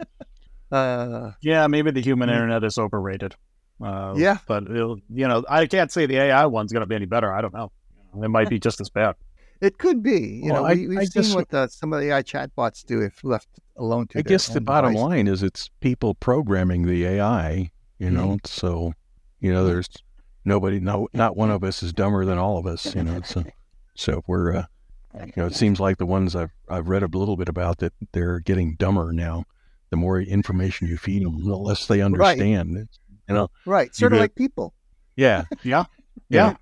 [0.70, 3.34] uh, Yeah, maybe the human internet is overrated.
[3.82, 4.38] Uh, Yeah.
[4.46, 7.32] but it'll, you know, I can't say the AI one's going to be any better.
[7.32, 7.70] I don't know.
[8.22, 9.14] It might be just as bad.
[9.60, 10.40] It could be.
[10.44, 12.22] You Well, know, I- we, we've I seen just- what the, some of the AI
[12.22, 15.02] chatbots do if left alone to I their guess the bottom device.
[15.08, 18.92] line is it's people programming the AI, you know, so,
[19.40, 19.88] you know, there's
[20.44, 23.44] nobody, no, not one of us is dumber than all of us, you know, so,
[23.96, 24.64] so if we're, uh,
[25.24, 27.92] you know, it seems like the ones I've, I've read a little bit about that
[28.12, 29.44] they're getting dumber now.
[29.90, 32.88] The more information you feed them, the less they understand.
[33.64, 33.94] Right.
[33.94, 34.74] Sort of like people.
[35.16, 35.44] Yeah.
[35.62, 35.84] Yeah.
[36.28, 36.56] Yeah.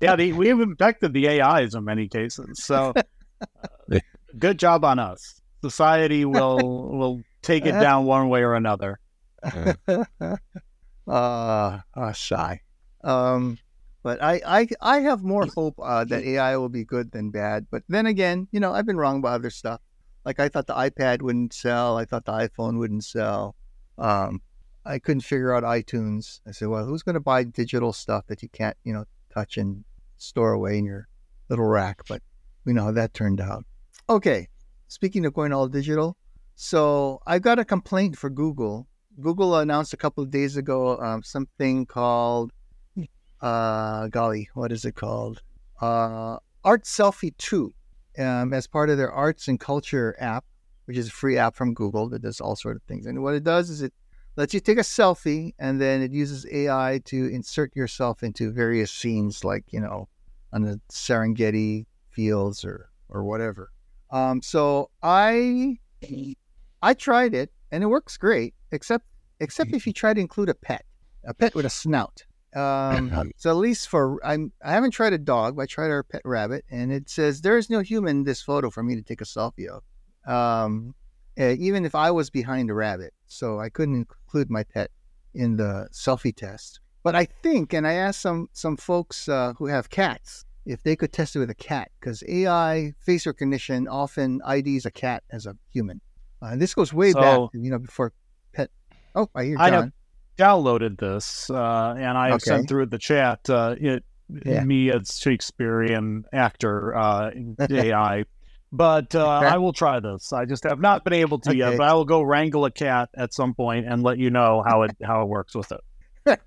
[0.00, 0.16] yeah.
[0.16, 2.64] The, we've infected the AIs in many cases.
[2.64, 2.92] So
[3.92, 3.98] uh,
[4.38, 5.40] good job on us.
[5.62, 9.00] Society will will take it down one way or another.
[9.42, 9.72] Uh,
[11.08, 12.60] uh, uh shy.
[13.02, 13.58] Um,
[14.02, 17.66] but I, I, I have more hope uh, that AI will be good than bad.
[17.70, 19.80] But then again, you know, I've been wrong about other stuff.
[20.24, 21.96] Like I thought the iPad wouldn't sell.
[21.96, 23.56] I thought the iPhone wouldn't sell.
[23.96, 24.40] Um,
[24.84, 26.40] I couldn't figure out iTunes.
[26.46, 29.56] I said, well, who's going to buy digital stuff that you can't, you know, touch
[29.56, 29.84] and
[30.16, 31.08] store away in your
[31.48, 32.02] little rack?
[32.08, 32.22] But
[32.64, 33.64] we know how that turned out.
[34.08, 34.48] Okay.
[34.88, 36.16] Speaking of going all digital,
[36.54, 38.88] so I got a complaint for Google.
[39.20, 42.52] Google announced a couple of days ago um, something called,
[43.40, 45.42] uh, golly, what is it called?
[45.80, 47.72] Uh, Art Selfie 2
[48.18, 50.44] um, as part of their arts and culture app,
[50.86, 53.06] which is a free app from Google that does all sort of things.
[53.06, 53.92] And what it does is it
[54.38, 58.92] lets you take a selfie and then it uses AI to insert yourself into various
[58.92, 60.08] scenes like, you know,
[60.52, 63.72] on the Serengeti fields or, or whatever.
[64.12, 65.76] Um, so I
[66.80, 69.04] I tried it and it works great, except
[69.40, 70.84] except if you try to include a pet,
[71.24, 72.24] a pet with a snout.
[72.54, 76.04] Um, so at least for I'm I haven't tried a dog, but I tried our
[76.04, 79.02] pet rabbit, and it says there is no human in this photo for me to
[79.02, 79.82] take a selfie of.
[80.32, 80.94] Um,
[81.36, 84.90] eh, even if I was behind a rabbit, so I couldn't include my pet
[85.34, 86.80] in the selfie test.
[87.02, 90.96] But I think, and I asked some some folks uh, who have cats if they
[90.96, 95.46] could test it with a cat, because AI face recognition often IDs a cat as
[95.46, 96.00] a human.
[96.42, 98.12] Uh, this goes way So- back, you know, before
[98.52, 98.70] pet.
[99.14, 99.82] Oh, I hear I Jon.
[99.82, 99.92] have
[100.36, 102.38] downloaded this uh, and I Okay.
[102.50, 104.04] sent through the chat uh, it
[104.44, 104.62] Yeah.
[104.64, 107.30] me as Shakespearean actor uh,
[107.70, 108.24] AI.
[108.70, 110.32] But uh, I will try this.
[110.32, 111.78] I just have not been able to yet.
[111.78, 114.82] But I will go wrangle a cat at some point and let you know how
[114.82, 116.40] it how it works with it.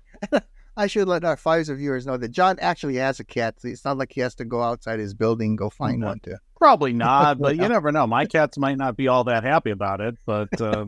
[0.76, 3.60] I should let our Pfizer viewers know that Jon actually has a cat.
[3.60, 6.06] So it's not like he has to go outside his building go find Mhm.
[6.06, 6.38] one to.
[6.56, 8.06] Probably not, but you never know.
[8.06, 10.86] My cats might not be all that happy about it, but uh,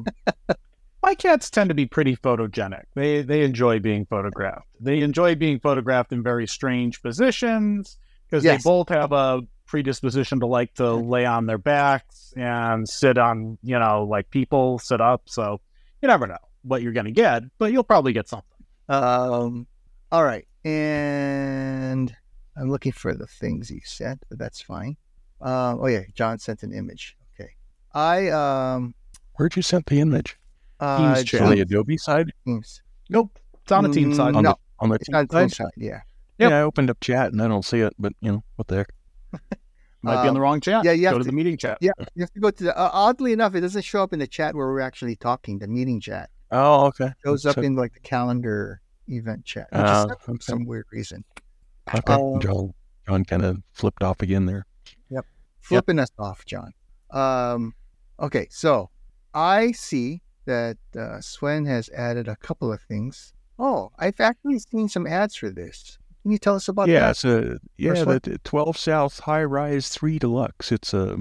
[1.02, 2.84] my cats tend to be pretty photogenic.
[2.94, 4.68] They they enjoy being photographed.
[4.80, 7.98] They enjoy being photographed in very strange positions
[8.30, 8.62] because Yes.
[8.62, 13.58] they both have a predisposition to like to lay on their backs and sit on,
[13.62, 15.22] you know, like people sit up.
[15.26, 15.60] So
[16.02, 18.48] you never know what you're going to get, but you'll probably get something.
[18.88, 19.66] Um,
[20.12, 22.14] all right, and
[22.56, 24.96] I'm looking for the things you sent, but that's fine.
[25.40, 27.16] Um, oh yeah, Jon sent an image.
[27.34, 27.50] Okay,
[27.92, 28.94] I um
[29.36, 30.36] Where'd you send the image?
[30.80, 31.34] uh, Teams.
[31.40, 32.32] On the Adobe side?
[32.46, 32.82] Teams.
[33.10, 33.38] Nope.
[33.62, 34.34] It's on a team Mm, side.
[34.36, 34.50] On No.
[34.50, 35.40] the on the team on side?
[35.40, 35.70] Teams side.
[35.76, 36.00] Yeah,
[36.38, 36.50] Yep.
[36.50, 38.76] Yeah, I opened up chat and I don't see it, but you know what the
[38.76, 38.90] heck?
[40.02, 40.84] Might be on the wrong chat.
[40.84, 41.78] yeah, you Go to to- the meeting chat.
[41.80, 41.92] yeah.
[42.14, 42.78] You have to go to the.
[42.78, 45.58] Uh, oddly enough, it doesn't show up in the chat where we're actually talking.
[45.58, 47.06] The meeting chat Oh, okay.
[47.06, 50.66] It shows up So- in like the calendar event chat, which Uh, is for some
[50.66, 51.24] weird reason.
[51.94, 52.12] Okay.
[52.12, 52.74] Um, Jon
[53.06, 54.66] Jon kind of flipped off again there.
[55.10, 55.24] Yep,
[55.60, 56.72] flipping us off, Jon.
[57.10, 57.74] Um,
[58.20, 58.90] okay, so
[59.32, 63.32] I see that uh, Sven has added a couple of things.
[63.58, 65.98] Oh, I've actually seen some ads for this.
[66.24, 67.10] Can you tell us about yeah, that?
[67.10, 68.20] it's a yeah, First one?
[68.22, 70.72] the 12 South Hi Rise 3 Deluxe.
[70.72, 71.18] It's a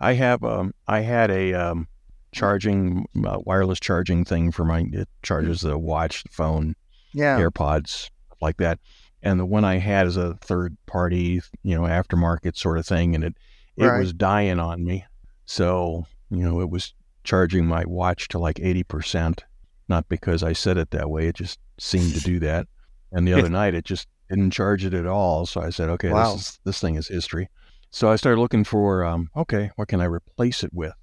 [0.00, 1.86] I have um I had a um
[2.32, 6.74] charging uh, wireless charging thing for my it charges the watch, the phone,
[7.12, 8.10] Yeah, AirPods,
[8.40, 8.80] like that.
[9.22, 13.14] And the one I had is a third party, you know, aftermarket sort of thing,
[13.14, 13.36] and it
[13.76, 14.00] it Right.
[14.00, 15.04] was dying on me.
[15.46, 19.44] So you know, it was charging my watch to like eighty percent.
[19.88, 22.66] Not because I said it that way; it just seemed to do that.
[23.12, 25.46] And the other night, it just didn't charge it at all.
[25.46, 26.34] So I said, okay, Wow.
[26.34, 27.48] this is this thing is history.
[27.90, 30.94] So I started looking for, um, okay, what can I replace it with?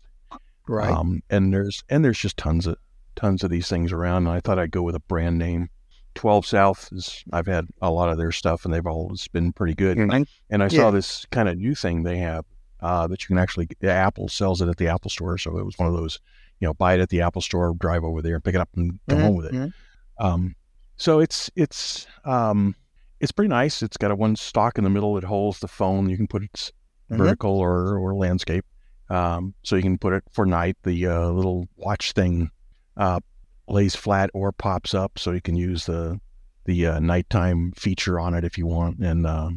[0.67, 0.89] right.
[0.89, 2.77] Um, and there's and there's just tons of
[3.15, 4.27] tons of these things around.
[4.27, 5.69] And I thought I'd go with a brand name.
[6.15, 9.75] Twelve South is I've had a lot of their stuff and they've always been pretty
[9.75, 9.97] good.
[9.97, 10.25] Mhm.
[10.49, 10.77] And I Yeah.
[10.77, 12.45] saw this kind of new thing they have
[12.81, 15.37] uh, that you can actually Apple sells it at the Apple store.
[15.37, 16.19] So it was one of those,
[16.59, 18.69] you know, buy it at the Apple store, drive over there, and pick it up,
[18.75, 19.55] and come Mhm, home with it.
[19.55, 19.73] mhm.
[20.19, 20.55] Um,
[20.97, 22.75] so it's it's um,
[23.19, 23.81] it's pretty nice.
[23.81, 26.09] It's got a one stock in the middle that holds the phone.
[26.09, 26.71] You can put it
[27.11, 27.17] Mhm.
[27.17, 28.65] vertical or or landscape.
[29.09, 30.75] Um, so you can put it for night.
[30.83, 32.51] The uh, little watch thing
[32.97, 33.19] uh,
[33.67, 36.19] lays flat or pops up, so you can use the
[36.65, 39.49] the uh, nighttime feature on it if you want, and uh,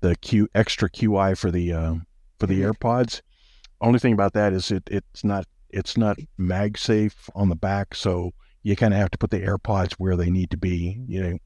[0.00, 1.94] the Q extra QI for the uh,
[2.38, 2.72] for the Mhm.
[2.74, 3.20] AirPods.
[3.80, 8.32] Only thing about that is it it's not it's not MagSafe on the back, so
[8.62, 11.00] you kind of have to put the AirPods where they need to be.
[11.08, 11.38] You know,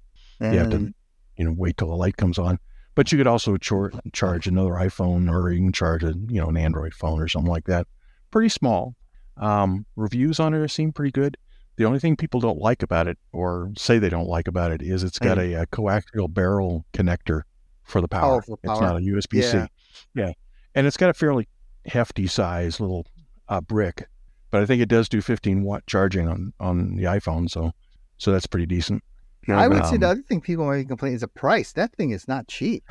[0.53, 0.95] you have to And-
[1.37, 2.59] you know wait till the light comes on.
[2.95, 6.49] But you could also char- charge another iPhone or you can charge a you know
[6.49, 7.87] an Android phone or something like that.
[8.31, 8.95] Pretty small.
[9.37, 11.37] Um, reviews on it seem pretty good.
[11.77, 14.81] The only thing people don't like about it, or say they don't like about it,
[14.81, 17.43] is it's got a, a coaxial barrel connector
[17.85, 18.23] for the power.
[18.41, 18.81] Powerful It's power.
[18.81, 19.59] not a USB C.
[19.59, 19.67] Yeah.
[20.15, 20.33] Yeah,
[20.75, 21.49] and it's got a fairly
[21.85, 23.07] hefty size little
[23.51, 24.09] uh, brick,
[24.51, 27.73] but I think it does do 15 watt charging on on the iPhone, so
[28.17, 29.05] so that's pretty decent.
[29.49, 31.73] I would say Um, the other thing people might complain is the price.
[31.73, 32.85] That thing is not cheap.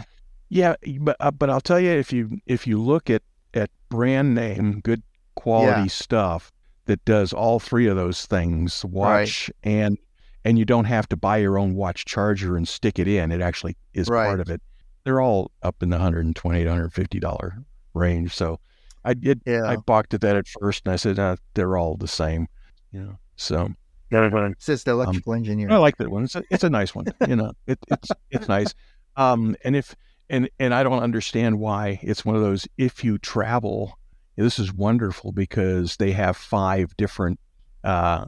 [0.50, 4.36] Yeah, but uh, but I'll tell you if you if you look at at brand
[4.36, 5.02] name good
[5.36, 5.88] quality Yeah.
[5.88, 6.52] stuff
[6.86, 9.98] that does all three of those things, watch and
[10.44, 13.32] and you don't have to buy your own watch charger and stick it in.
[13.32, 14.28] It actually is Right.
[14.28, 14.62] part of it.
[15.04, 17.58] They're all up in the 120 to 150 dollar
[17.96, 18.34] range.
[18.36, 18.60] So
[19.04, 19.64] I did Yeah.
[19.66, 22.48] I balked at that at first and I said uh, they're all the same,
[22.92, 23.18] you know.
[23.36, 23.70] So
[24.12, 25.72] It says the electrical engineer.
[25.72, 26.26] I like that one.
[26.26, 27.06] It's a, it's a nice one.
[27.28, 28.74] You know, it, it's it's nice.
[29.16, 29.96] Um, and if
[30.30, 32.68] and and I don't understand why it's one of those.
[32.78, 33.98] If you travel,
[34.36, 37.40] this is wonderful because they have five different
[37.84, 38.26] uh,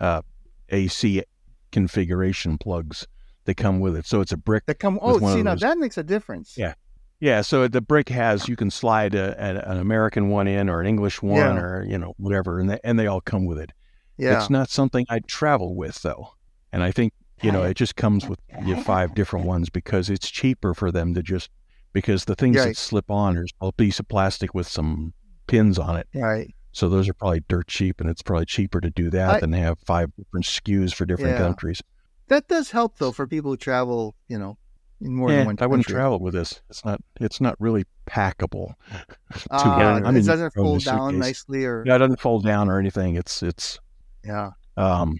[0.00, 0.22] uh,
[0.70, 1.22] AC
[1.72, 3.06] configuration plugs
[3.44, 4.06] that come with it.
[4.06, 4.66] So it's a brick.
[4.66, 4.98] that come.
[5.02, 6.56] Oh, one see now those- that makes a difference.
[6.56, 6.74] Yeah.
[7.20, 7.40] Yeah.
[7.42, 10.86] So the brick has you can slide a, an, an American one in or an
[10.86, 11.60] English one Yeah.
[11.60, 13.72] or you know whatever, and they, and they all come with it.
[14.18, 14.38] Yeah.
[14.38, 16.34] It's not something I'd travel with though.
[16.72, 20.28] And I think, you know, it just comes with your five different ones because it's
[20.30, 21.50] cheaper for them to just
[21.92, 22.68] because the things Right.
[22.68, 25.14] that slip on are a piece of plastic with some
[25.46, 26.06] pins on it.
[26.14, 26.54] Right.
[26.72, 29.52] So those are probably dirt cheap and it's probably cheaper to do that I- than
[29.52, 31.38] have five different SKUs for different Yeah.
[31.38, 31.80] countries.
[32.28, 34.14] That does help though for people who travel.
[34.28, 34.58] You know,
[35.00, 36.60] in more Yeah, than one I wouldn't travel with this.
[36.68, 38.74] It's not it's not really packable.
[39.50, 40.00] Uh.
[40.04, 43.14] I it doesn't you fold down nicely, or Yeah, it doesn't fold down or anything.
[43.14, 43.78] It's it's
[44.28, 44.50] yeah.
[44.76, 45.18] um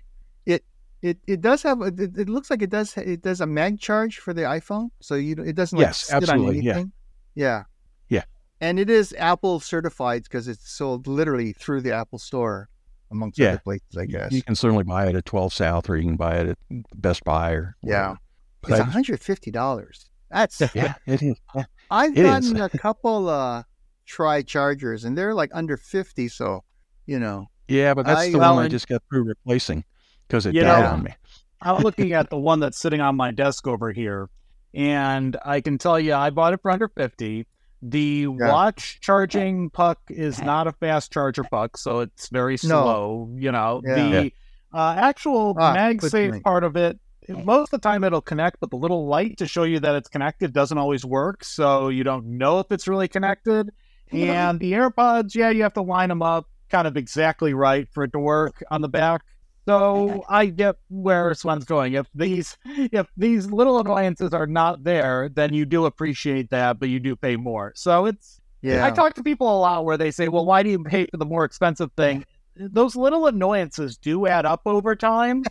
[1.01, 1.81] It it does have.
[1.81, 2.97] It, it looks like it does.
[2.97, 6.17] It does a mag charge for the iPhone, so you it doesn't like Yes, sit
[6.17, 6.73] absolutely, yeah.
[6.73, 6.93] anything.
[7.37, 7.63] Yeah.
[8.09, 8.25] Yeah.
[8.61, 12.69] And it is Apple certified because it's sold literally through the Apple Store,
[13.13, 13.51] amongst Yeah.
[13.51, 14.33] other places, I guess.
[14.33, 16.59] you can certainly buy it at 12 South or you can buy it at
[16.97, 18.17] Best Buy or Yeah.
[18.63, 20.11] But It's I one just- hundred fifty dollars.
[20.33, 21.37] That's yeah, it is.
[21.55, 21.65] Yeah.
[21.93, 22.53] I've It is.
[22.53, 23.63] gotten a couple uh
[24.05, 26.65] tri chargers and they're like under fifty, so
[27.07, 27.47] you know.
[27.69, 29.85] Yeah, but that's I- the well, one I just got through replacing
[30.27, 31.15] because it died know- on me.
[31.61, 34.29] I'm looking at the one that's sitting on my desk over here,
[34.75, 37.47] and I can tell you I bought it for under 50.
[37.81, 42.59] The watch charging puck is not a fast charger puck, so it's very No.
[42.59, 43.35] slow.
[43.37, 43.95] You know, Yeah.
[43.95, 44.33] the
[44.73, 48.77] uh, actual Ah, MagSafe part of it, most of the time it'll connect, but the
[48.77, 52.59] little light to show you that it's connected doesn't always work, so you don't know
[52.61, 53.71] if it's really connected.
[54.13, 58.05] And the AirPods, yeah, you have to line them up kind of exactly right for
[58.05, 59.23] it to work on the back.
[59.69, 61.93] So I get where Sven's going.
[61.93, 66.89] If these if these little annoyances are not there, then you do appreciate that, but
[66.89, 67.73] you do pay more.
[67.77, 68.87] So it's Yeah.
[68.87, 71.19] I talk to people a lot where they say, "Well, why do you pay for
[71.19, 72.25] the more expensive thing?"
[72.57, 75.45] Those little annoyances do add up over time,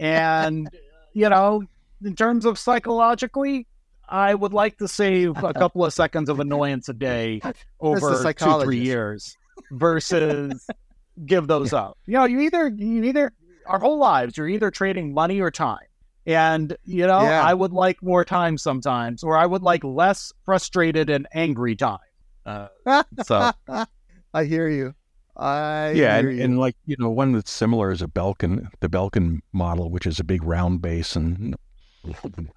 [0.00, 0.68] and
[1.12, 1.62] you know,
[2.04, 3.68] in terms of psychologically,
[4.08, 7.40] I would like to save a couple of seconds of annoyance a day
[7.78, 9.36] over two three years
[9.72, 10.66] versus
[11.26, 11.98] give those up.
[12.06, 13.32] You know, you either you either
[13.66, 15.78] our whole lives you're either trading money or time.
[16.26, 17.42] And you know, Yeah.
[17.44, 21.98] I would like more time sometimes, or I would like less frustrated and angry time.
[22.46, 22.68] Uh,
[23.24, 23.52] so
[24.34, 24.94] I hear you.
[25.36, 29.38] I yeah, and, and like you know, one that's similar is a Belkin, the Belkin
[29.52, 31.54] model, which is a big round base, and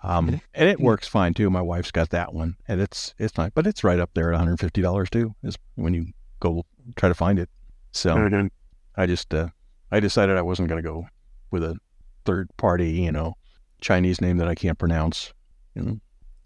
[0.02, 1.50] um, and it works fine too.
[1.50, 4.36] My wife's got that one, and it's it's nice, but it's right up there at
[4.36, 5.34] 150 dollars too.
[5.44, 6.08] Is when you
[6.44, 7.50] go try to find it.
[7.92, 8.50] So
[8.96, 9.48] I just uh,
[9.92, 11.08] I decided I wasn't going to go
[11.52, 11.78] with a
[12.26, 13.34] third party, you know,
[13.82, 15.34] Chinese name that I can't pronounce.
[15.76, 15.82] You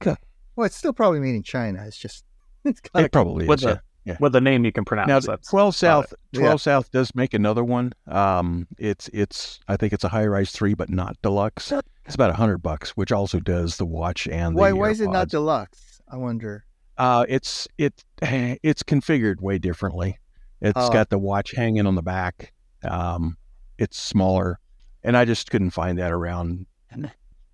[0.05, 0.15] know,
[0.55, 1.83] well, it's still probably made in China.
[1.85, 2.23] It's just
[2.65, 3.63] it's kind it probably with is.
[3.63, 3.69] the
[4.05, 4.13] yeah.
[4.13, 4.17] Yeah.
[4.21, 5.09] with the name you can pronounce.
[5.09, 6.39] Now, that's 12 South, Yeah.
[6.41, 7.91] 12 South does make another one.
[8.07, 11.73] Um, it's it's I think it's a Hi Rise three, but not deluxe.
[12.05, 15.01] It's about a hundred bucks, which also does the watch and the why why is
[15.01, 16.01] it not deluxe?
[16.09, 16.63] I wonder.
[16.97, 20.17] Uh, it's it it's configured way differently.
[20.61, 20.89] It's Oh.
[20.91, 22.53] got the watch hanging on the back.
[22.83, 23.37] Um,
[23.77, 24.59] it's smaller,
[25.03, 26.65] and I just couldn't find that around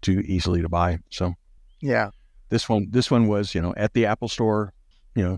[0.02, 1.00] too easily to buy.
[1.10, 1.34] So
[1.82, 2.10] Yeah.
[2.50, 4.74] this one this one was you know at the Apple Store,
[5.16, 5.34] you know,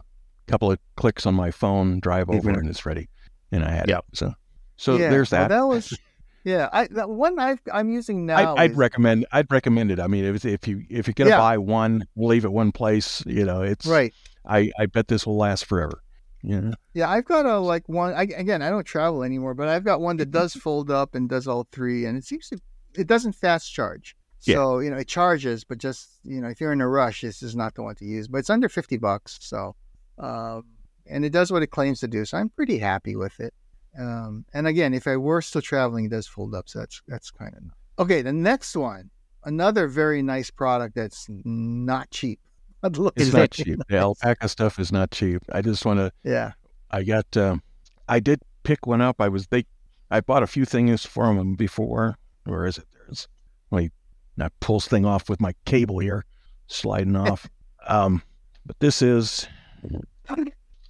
[0.47, 2.59] a couple of clicks on my phone, drive over, Mhm.
[2.59, 3.09] and it's ready,
[3.51, 4.05] and I had Yep.
[4.11, 4.17] it.
[4.17, 4.33] So
[4.77, 5.09] so yeah.
[5.09, 5.47] there's Well, that.
[5.55, 5.97] that was
[6.45, 8.53] Yeah, I the one i am using now.
[8.53, 9.25] I, would is, recommend.
[9.31, 9.99] I'd recommend it.
[9.99, 11.39] I mean, if if you if you're gonna Yeah.
[11.39, 13.23] buy one, leave it one place.
[13.25, 14.13] You know, it's right.
[14.45, 16.03] I I bet this will last forever.
[16.43, 16.71] Yeah.
[16.93, 18.13] Yeah, I've got a like one.
[18.13, 21.27] I, again, I don't travel anymore, but I've got one that does fold up and
[21.27, 22.59] does all three, and it seems to
[22.93, 24.15] it doesn't fast charge.
[24.43, 24.57] Yeah.
[24.57, 27.41] So you know it charges, but just you know if you're in a rush, this
[27.41, 28.27] is not the one to use.
[28.27, 29.75] But it's under fifty bucks, so
[30.19, 30.63] um,
[31.07, 32.23] and it does what it claims to do.
[32.23, 33.55] So I'm pretty happy with it.
[33.97, 37.31] Um, and again, if I were still traveling, it does fold up, so that's that's
[37.31, 37.71] kind of nice.
[37.99, 38.21] okay.
[38.21, 39.09] The next one,
[39.45, 42.39] another very nice product that's not cheap.
[42.83, 43.79] Look, It's not cheap.
[43.89, 45.41] The Alpaka stuff is not cheap.
[45.51, 46.11] I just want to.
[46.23, 46.51] Yeah.
[46.91, 47.35] I got.
[47.37, 47.63] Um,
[48.07, 49.19] I did pick one up.
[49.19, 49.65] I was they.
[50.11, 52.15] I bought a few things from them before.
[52.43, 52.85] Where is it?
[52.93, 53.27] There's.
[53.71, 53.91] Like,
[54.39, 56.25] I pull this thing off with my cable here,
[56.67, 57.47] sliding off.
[57.87, 58.23] Um,
[58.65, 59.47] but this is.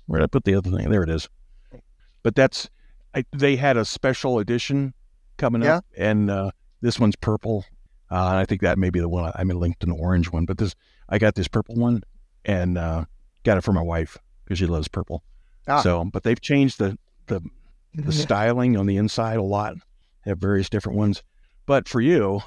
[0.06, 0.89] Where did I put the other thing?
[0.89, 1.28] There it is.
[2.24, 2.70] But that's.
[3.16, 4.93] I, they had a special edition
[5.38, 5.78] coming Yeah.
[5.78, 6.51] up, and uh,
[6.82, 7.66] this one's purple.
[8.11, 9.26] Uh, I think that may be the one.
[9.26, 10.76] I, I mean, linked an orange one, but this
[11.09, 12.03] I got this purple one,
[12.43, 13.05] and uh,
[13.43, 15.24] got it for my wife because she loves purple.
[15.68, 15.82] Ah.
[15.82, 16.97] So, but they've changed the
[17.28, 17.41] the
[17.93, 19.76] the styling on the inside a lot.
[20.24, 21.24] They have various different ones.
[21.66, 22.41] But for you,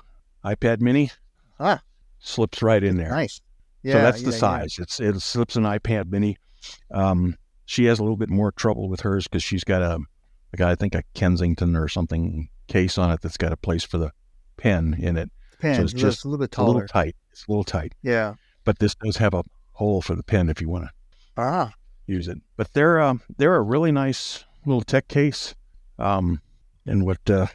[0.45, 1.11] iPad Mini
[1.59, 1.81] Ah.
[2.21, 3.11] slips right in there.
[3.11, 3.41] Nice.
[3.83, 4.39] Yeah, so that's the yeah, yeah.
[4.39, 4.77] size.
[4.79, 6.37] It's it slips an iPad Mini.
[6.93, 9.99] Um, she has a little bit more trouble with hers because she's got a,
[10.53, 13.85] a guy I think a Kensington or something case on it that's got a place
[13.85, 14.13] for the
[14.57, 15.31] pen in it.
[15.61, 17.17] Pen, it's it's just a little bit It's a little tight.
[17.33, 17.95] It's a little tight.
[18.03, 18.35] Yeah.
[18.65, 19.43] But this does have a
[19.73, 20.91] hole for the pen if you want to
[21.37, 21.73] Ah.
[22.07, 22.39] use it.
[22.57, 25.55] But they're um, they're a really nice little tech case.
[25.99, 26.41] Um,
[26.87, 27.47] and what uh,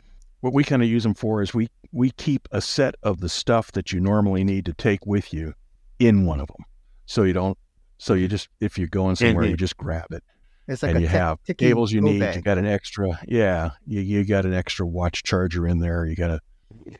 [0.42, 3.30] what we kind of use them for is we we keep a set of the
[3.30, 5.54] stuff that you normally need to take with you
[6.00, 6.66] in one of them,
[7.06, 7.58] so you don't.
[7.98, 10.24] So you just if you're going somewhere, you just grab it,
[10.68, 12.36] It's like and a you tech- have cables you need.
[12.36, 16.06] You got an extra, yeah, you you got an extra watch charger in there.
[16.06, 16.40] You got a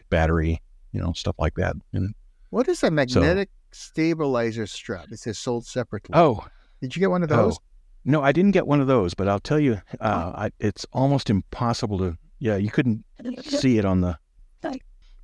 [0.10, 0.62] battery,
[0.92, 1.76] you know, stuff like that.
[1.94, 2.14] And
[2.50, 5.08] What is a magnetic stabilizer strap?
[5.12, 6.14] It says sold separately.
[6.14, 6.46] oh,
[6.82, 7.60] Did you get one of Oh, those?
[8.06, 11.30] no, I didn't get one of those, but I'll tell you, uh, I, it's almost
[11.30, 12.18] impossible to.
[12.40, 13.06] Yeah, you couldn't
[13.40, 14.18] see it on the.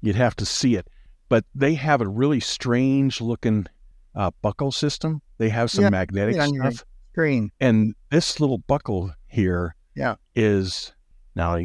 [0.01, 0.87] You'd have to see it,
[1.27, 3.67] but they have a really strange looking
[4.15, 5.21] uh, buckle system.
[5.39, 7.51] They have some Yeah, magnetic yeah, stuff, Green.
[7.59, 10.15] and this little buckle here Yeah.
[10.35, 10.93] is
[11.35, 11.55] now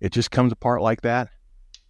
[0.00, 1.28] it just comes apart like that,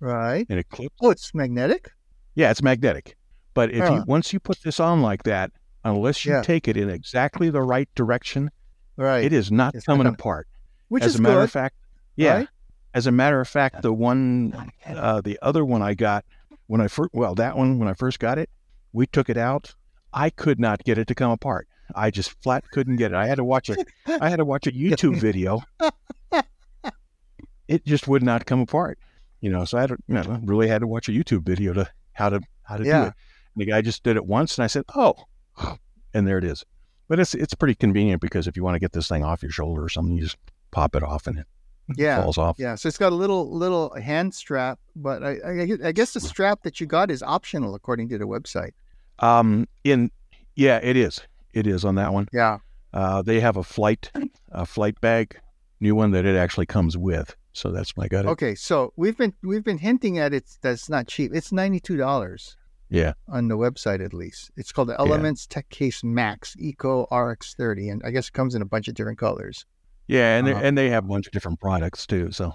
[0.01, 0.47] Right.
[0.49, 0.95] and it clips.
[1.01, 1.91] Oh, it's magnetic?
[2.35, 3.17] Yeah, it's magnetic,
[3.55, 5.51] but if you once you put this on like that,
[5.85, 6.43] unless you Yeah.
[6.43, 8.51] take it in exactly the right direction,
[8.97, 9.25] Right.
[9.25, 10.47] it is not It's coming apart.
[10.89, 11.45] Which as is a matter good.
[11.45, 11.77] of fact,
[12.17, 12.35] yeah.
[12.37, 12.49] right?
[12.95, 16.25] As a matter of fact, the one, uh, the other one I got
[16.67, 18.49] when I first, well, that one when I first got it,
[18.93, 19.75] we took it out.
[20.13, 21.67] I could not get it to come apart.
[21.95, 23.17] I just flat couldn't get it.
[23.17, 23.77] I had to watch a,
[24.21, 25.63] I had to watch a YouTube video.
[27.67, 28.99] It just would not come apart,
[29.41, 29.65] you know.
[29.65, 32.29] So I had to, you know, really had to watch a YouTube video to how
[32.29, 32.95] to how to do it.
[32.95, 33.13] And
[33.57, 35.15] the guy just did it once, and I said, "Oh,"
[36.15, 36.65] and there it is.
[37.09, 39.51] But it's it's pretty convenient because if you want to get this thing off your
[39.51, 40.37] shoulder or something, you just
[40.73, 41.47] pop it off and it
[41.97, 42.21] Yeah.
[42.23, 42.57] falls off.
[42.59, 42.75] Yeah.
[42.75, 46.63] So it's got a little little hand strap, but I, I, I guess the strap
[46.65, 48.73] that you got is optional according to the website.
[49.21, 50.11] Um, in
[50.55, 51.21] yeah, it is.
[51.55, 52.29] It is on that one.
[52.33, 52.59] Yeah.
[52.93, 54.11] Uh, they have a flight,
[54.53, 55.37] a flight bag,
[55.81, 57.35] new one that it actually comes with.
[57.53, 58.15] So that's my it.
[58.27, 58.55] Okay.
[58.57, 61.31] So we've been we've been hinting at it that's not cheap.
[61.35, 62.57] It's ninety two dollars.
[62.91, 63.13] Yeah.
[63.29, 67.89] On the website, at least, it's called the Elements Tech Case Max Eco RX thirty,
[67.89, 69.65] and I guess it comes in a bunch of different colors.
[70.09, 70.61] Yeah, and they Uh-huh.
[70.65, 72.31] and they have a bunch of different products too.
[72.33, 72.55] So,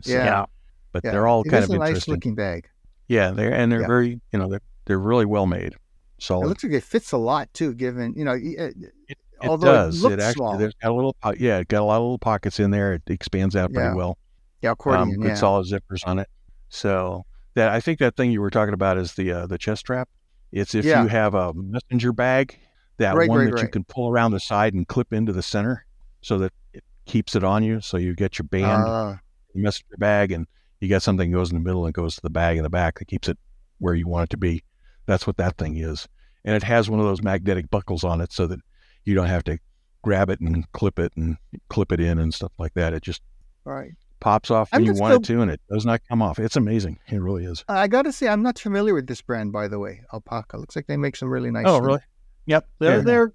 [0.00, 0.46] so- Yeah.
[0.92, 1.10] but Yeah.
[1.10, 2.68] they're all It kind is of a nice looking bag.
[3.08, 3.86] Yeah, they're and they're Yeah.
[3.86, 5.74] very you know they're they're really well made.
[6.18, 8.32] It looks like it fits a lot too, given you know.
[8.32, 8.70] uh,
[9.08, 10.02] It, although it does.
[10.02, 10.56] looks actually small.
[10.58, 12.94] there's got a little yeah, it got a lot of little pockets in there.
[12.94, 13.94] It expands out pretty Yeah.
[13.94, 14.18] well.
[14.62, 15.20] Yeah, accordion.
[15.20, 15.34] um, yeah.
[15.34, 16.28] solid zippers on it.
[16.70, 19.80] So that I think that thing you were talking about is the uh, the chest
[19.80, 20.08] strap.
[20.52, 21.02] It's if Yeah.
[21.02, 22.58] you have a messenger bag,
[22.96, 25.42] that Right, one right, that you can pull around the side and clip into the
[25.42, 25.84] center,
[26.22, 27.80] so that it keeps it on you.
[27.82, 30.46] So you get your band, your messenger bag, and
[30.80, 32.70] you got something that goes in the middle and goes to the bag in the
[32.70, 33.38] back that keeps it
[33.78, 34.62] where you want it to be.
[35.06, 36.06] That's what that thing is,
[36.44, 38.60] and it has one of those magnetic buckles on it, so that
[39.04, 39.58] you don't have to
[40.02, 41.36] grab it and clip it and
[41.68, 42.92] clip it in and stuff like that.
[42.92, 43.22] It just
[43.66, 43.92] all right.
[44.20, 46.38] pops off when you just want it to, and it does not come off.
[46.38, 46.98] It's amazing.
[47.08, 47.64] It really is.
[47.68, 50.02] I got to say, I'm not familiar with this brand, by the way.
[50.12, 51.64] Alpaka looks like they make some really nice.
[51.66, 51.86] Oh, things.
[51.86, 52.00] really?
[52.46, 53.02] Yep, they're Yeah.
[53.02, 53.32] they're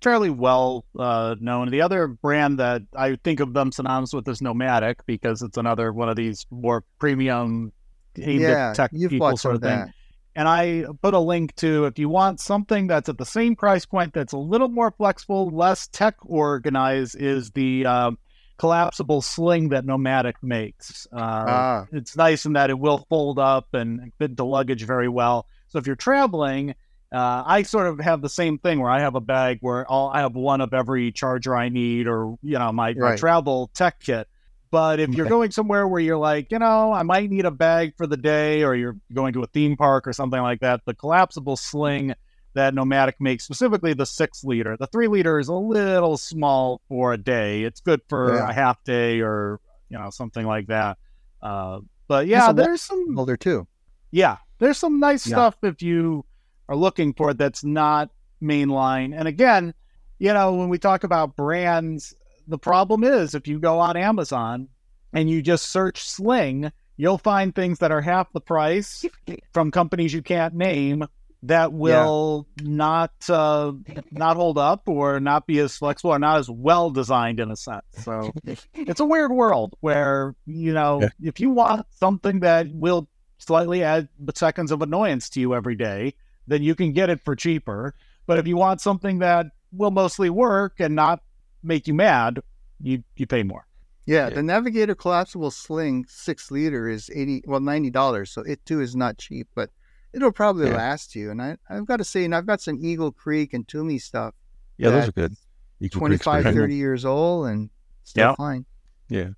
[0.00, 1.70] fairly well uh, known.
[1.70, 5.92] The other brand that I think of them synonymous with is Nomatic because it's another
[5.92, 7.72] one of these more premium
[8.20, 9.92] aimed Yeah, at tech you've people sort of of thing.
[10.38, 13.84] And I put a link to if you want something that's at the same price
[13.84, 18.18] point that's a little more flexible, less tech organized, is the um,
[18.56, 21.08] collapsible sling that Nomatic makes.
[21.12, 21.16] Uh,
[21.48, 21.86] Ah.
[21.90, 25.48] It's nice in that it will fold up and fit the luggage very well.
[25.70, 26.76] So if you're traveling,
[27.12, 30.08] uh, I sort of have the same thing where I have a bag where all
[30.08, 33.98] I have one of every charger I need, or you know my, my travel tech
[33.98, 34.28] kit.
[34.70, 37.94] But if you're going somewhere where you're like, you know, I might need a bag
[37.96, 40.94] for the day, or you're going to a theme park or something like that, the
[40.94, 42.14] collapsible sling
[42.54, 44.76] that Nomatic makes, specifically the six liter.
[44.78, 47.62] The three liter is a little small for a day.
[47.62, 48.48] It's good for Yeah.
[48.48, 50.98] a half day or you know something like that.
[51.40, 53.66] Uh, but yeah, there's some Holder too.
[54.10, 55.34] yeah, there's some nice Yeah.
[55.36, 56.24] stuff if you
[56.68, 58.10] are looking for it that's not
[58.42, 59.14] mainline.
[59.16, 59.72] And again,
[60.18, 62.14] you know, when we talk about brands,
[62.48, 64.68] the problem is if you go on Amazon
[65.12, 69.04] and you just search Sling, you'll find things that are half the price
[69.52, 71.06] from companies you can't name
[71.44, 73.72] that will not uh,
[74.10, 77.56] not hold up or not be as flexible or not as well designed in a
[77.56, 77.84] sense.
[78.02, 78.32] So
[78.74, 81.08] it's a weird world where you know Yeah.
[81.22, 86.14] if you want something that will slightly add seconds of annoyance to you every day,
[86.48, 87.94] then you can get it for cheaper.
[88.26, 91.20] But if you want something that will mostly work and not
[91.62, 92.40] make you mad,
[92.80, 93.66] you you pay more.
[94.06, 94.34] Yeah, Yeah.
[94.36, 98.30] the Navigator collapsible sling six liter is eighty well ninety dollars.
[98.30, 99.70] So it too is not cheap, but
[100.12, 100.76] it'll probably Yeah.
[100.76, 101.30] last you.
[101.30, 104.34] And I I've got to say, and I've got some Eagle Creek and Tumi stuff.
[104.78, 105.34] Yeah, those are good.
[105.80, 107.70] Equal 25, 30 years old and
[108.02, 108.34] still Yeah.
[108.36, 108.64] fine.
[109.08, 109.30] Yeah.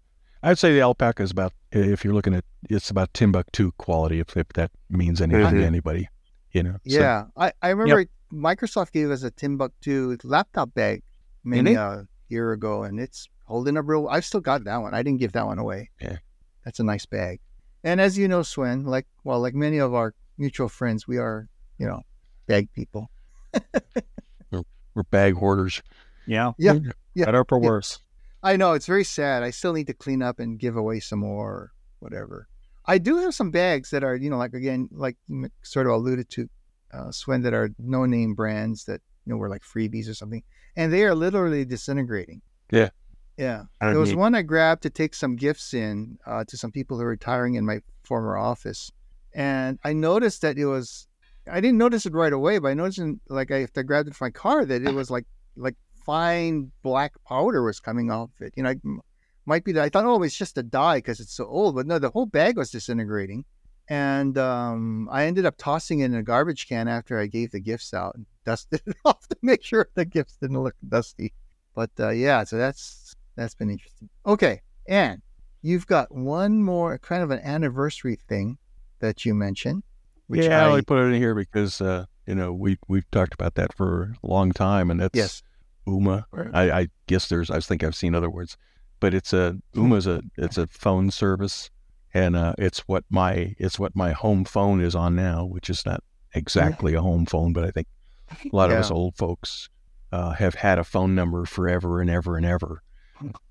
[0.42, 4.34] I'd say the Alpaka is about, if you're looking at, it's about Timbuk2 quality, if,
[4.38, 5.50] if that means anything Mhm.
[5.60, 6.08] to anybody,
[6.52, 6.72] you know?
[6.88, 11.02] So- Yeah, I, I remember Microsoft gave us a Timbuk2 laptop bag
[11.44, 14.08] maybe a year ago, and it's holding up real.
[14.08, 14.94] I've still got that one.
[14.94, 15.90] I didn't give that one away.
[16.00, 16.18] Yeah.
[16.64, 17.40] that's a nice bag.
[17.82, 21.48] And as you know, Sven, like well, like many of our mutual friends, we are
[21.78, 22.00] you know
[22.46, 23.10] bag people.
[24.94, 25.82] we're bag hoarders.
[26.26, 26.52] Yeah.
[26.58, 26.78] Yeah,
[27.14, 27.68] yeah, Better for yeah.
[27.68, 27.98] worse.
[28.42, 29.42] I know it's very sad.
[29.42, 32.48] I still need to clean up and give away some more, or whatever.
[32.86, 35.16] I do have some bags that are, you know, like again, like
[35.62, 36.48] sort of alluded to,
[36.92, 40.42] uh, Sven, that are no name brands that you know were like freebies or something,
[40.76, 42.42] and they are literally disintegrating.
[42.72, 42.90] Yeah.
[43.36, 43.62] yeah.
[43.80, 44.18] There was neat.
[44.18, 47.54] one I grabbed to take some gifts in uh, to some people who are retiring
[47.54, 48.90] in my former office,
[49.32, 51.06] and I noticed that it was.
[51.50, 54.08] I didn't notice it right away, but I noticed in, like I, if I grabbed
[54.08, 55.26] it from my car that it was like
[55.56, 58.52] like fine black powder was coming off it.
[58.56, 59.00] You know, I-
[59.46, 61.86] might be that I thought, oh, it's just a dye because it's so old, but
[61.86, 63.44] no, the whole bag was disintegrating,
[63.88, 67.58] and um, I ended up tossing it in a garbage can after I gave the
[67.58, 71.32] gifts out and dusted it off to make sure the gifts didn't look dusty.
[71.74, 74.08] But uh, yeah, so that's that's been interesting.
[74.26, 75.22] Okay, and
[75.62, 78.58] you've got one more kind of an anniversary thing
[79.00, 79.82] that you mentioned.
[80.26, 83.34] Which yeah, I, I put it in here because, uh, you know, we, we've talked
[83.34, 85.42] about that for a long time, and that's yes,
[85.88, 86.24] Ooma.
[86.52, 88.56] I, I guess there's, I think I've seen other words,
[89.00, 91.70] but it's a, Ooma's a, it's a phone service,
[92.14, 95.84] and uh, it's what my, it's what my home phone is on now, which is
[95.84, 97.88] not exactly a home phone, but I think
[98.30, 99.68] a lot of us old folks
[100.12, 102.82] uh, have had a phone number forever and ever and ever,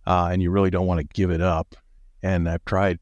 [0.08, 1.76] uh, and you really don't want to give it up.
[2.22, 3.00] And I've tried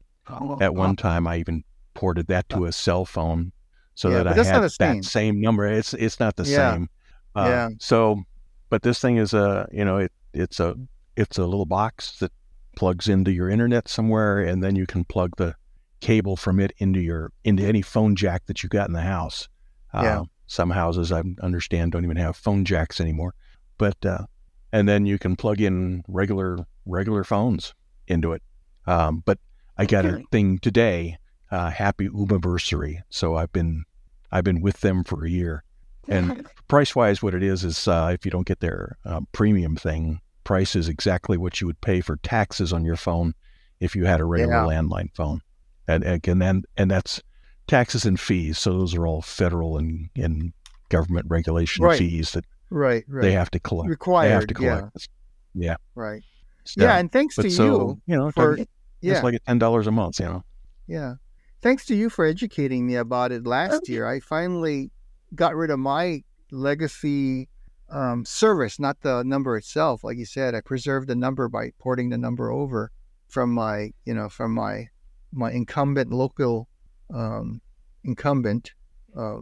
[0.60, 1.26] at one time.
[1.26, 1.64] I even
[1.94, 3.52] ported that to a cell phone
[3.94, 5.00] so Yeah, that I had the same.
[5.00, 5.66] that same number.
[5.66, 6.72] It's it's not the Yeah.
[6.74, 6.88] same.
[7.34, 7.68] Uh, Yeah.
[7.80, 8.22] So,
[8.70, 10.76] but this thing is a you know it it's a
[11.16, 12.30] it's a little box that
[12.76, 15.56] plugs into your internet somewhere, and then you can plug the
[16.00, 19.48] cable from it into your into any phone jack that you got in the house.
[19.92, 20.22] Uh, Yeah.
[20.48, 23.34] Some houses I understand don't even have phone jacks anymore,
[23.78, 24.24] but uh,
[24.72, 27.74] and then you can plug in regular regular phones
[28.08, 28.42] into it.
[28.86, 29.38] Um, but
[29.76, 31.18] I got a thing today.
[31.50, 33.02] Uh, happy Oomaversary.
[33.10, 33.84] So I've been
[34.32, 35.62] I've been with them for a year.
[36.08, 39.76] And price wise, what it is is uh, if you don't get their uh, premium
[39.76, 43.34] thing, price is exactly what you would pay for taxes on your phone
[43.80, 44.64] if you had a regular Yeah.
[44.64, 45.40] landline phone.
[45.86, 47.22] And again, and, and that's
[47.68, 48.58] taxes and fees.
[48.58, 50.52] So those are all federal and, and
[50.88, 51.98] government regulation Right.
[51.98, 53.22] fees that right, right.
[53.22, 53.88] they have to collect.
[53.90, 55.08] Required, They have to collect.
[55.54, 55.80] yeah, collect.
[55.94, 56.22] right.
[56.64, 59.86] So- Yeah, and thanks to so you you know, for it's yeah, like ten dollars
[59.86, 60.18] a month.
[60.18, 60.44] You know,
[60.88, 61.14] Yeah.
[61.60, 64.06] Thanks to you for educating me about it last year.
[64.06, 64.90] I finally
[65.34, 67.48] got rid of my legacy
[67.90, 70.04] um, service, not the number itself.
[70.04, 72.92] Like you said, I preserved the number by porting the number over
[73.28, 74.88] from my, you know, from my
[75.32, 76.68] my incumbent local
[77.12, 77.60] um,
[78.04, 78.72] incumbent,
[79.16, 79.38] uh,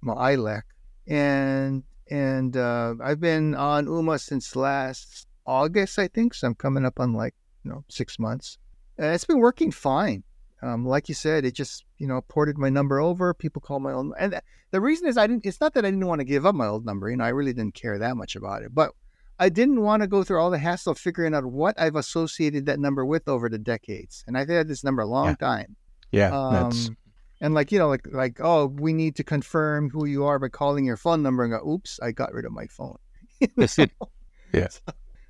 [0.00, 0.62] my ILEC,
[1.06, 6.34] and and uh, I've been on Ooma since last August, I think.
[6.34, 8.58] So I'm coming up on like you know six months.
[8.96, 10.24] And it's been working fine.
[10.60, 13.34] Um, like you said, it just you know ported my number over.
[13.34, 15.46] People call my old, and th- the reason is I didn't.
[15.46, 17.08] It's not that I didn't want to give up my old number.
[17.10, 18.74] You know, I really didn't care that much about it.
[18.74, 18.90] But
[19.38, 22.66] I didn't want to go through all the hassle of figuring out what I've associated
[22.66, 25.34] that number with over the decades, and I've had this number a long Yeah.
[25.36, 25.76] time.
[26.10, 26.90] Yeah, Um, that's
[27.40, 30.48] and like you know, like like oh, we need to confirm who you are by
[30.48, 31.44] calling your phone number.
[31.44, 32.96] And go, oops, I got rid of my phone.
[34.52, 34.68] Yeah.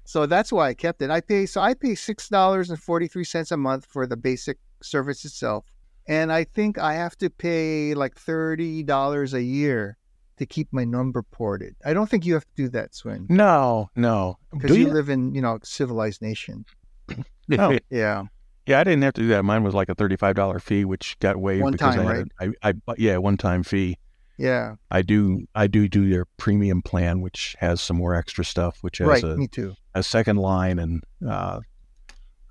[0.04, 1.10] So that's why I kept it.
[1.10, 4.16] I pay so I pay six dollars and forty three cents a month for the
[4.16, 5.64] basic service itself,
[6.06, 9.98] and I think I have to pay like thirty dollars a year
[10.38, 11.74] to keep my number ported.
[11.84, 14.38] I don't think you have to do that, Sven, no, no.
[14.52, 14.92] because Do you you?
[14.92, 16.64] live in you know civilized nation.
[17.58, 17.76] Oh.
[17.90, 18.24] Yeah,
[18.68, 19.44] Yeah, I didn't have to do that.
[19.44, 22.28] Mine was like a thirty-five dollar fee, which got waived One because time, I had
[22.40, 23.96] a- I, I yeah one time fee.
[24.36, 28.78] yeah, I do I do do their premium plan, which has some more extra stuff,
[28.82, 29.24] which has right.
[29.24, 29.74] a, Me too.
[29.94, 31.60] a second line and uh,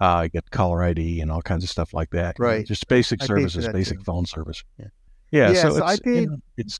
[0.01, 2.37] uh, I get caller ID and all kinds of stuff like that.
[2.39, 2.65] Right.
[2.65, 4.03] just basic I services, basic too.
[4.03, 4.63] phone service.
[4.79, 4.85] Yeah,
[5.31, 5.51] yeah.
[5.51, 6.79] Yeah, so, so I it's, you paid- know, it's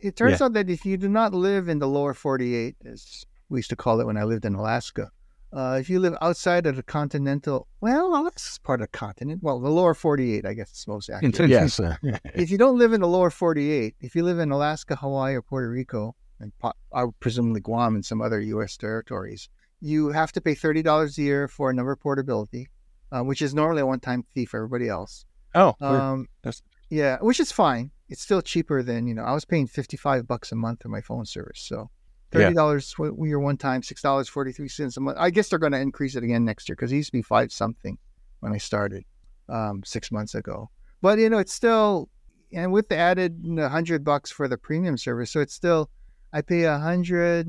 [0.00, 3.58] It turns out that if you do not live in the lower 48, as we
[3.58, 5.10] used to call it when I lived in Alaska,
[5.52, 9.42] uh, if you live outside of the continental, well, Alaska's part of the continent.
[9.42, 11.34] Well, the lower 48, I guess is most accurate.
[11.50, 11.80] yes,
[12.34, 15.42] if you don't live in the lower 48, if you live in Alaska, Hawaii, or
[15.42, 18.76] Puerto Rico, and po- uh, presumably Guam and some other U.S.
[18.76, 19.48] territories,
[19.80, 22.68] you have to pay $30 a year for number portability,
[23.12, 25.24] uh, which is normally a one time fee for everybody else.
[25.54, 27.90] oh, Um, that's- yeah, which is fine.
[28.08, 29.22] It's still cheaper than you know.
[29.22, 31.84] I was paying fifty five bucks a month for my phone service, so Yeah.
[32.30, 33.10] Thirty dollars yeah.
[33.22, 35.18] your one time, six dollars forty three cents a month.
[35.20, 37.22] I guess they're going to increase it again next year because it used to be
[37.22, 37.98] five something
[38.40, 39.04] when I started
[39.48, 40.70] um, six months ago.
[41.00, 42.08] But you know, it's still
[42.52, 45.90] and with the added hundred bucks for the premium service, so it's still
[46.32, 47.46] I pay a hundred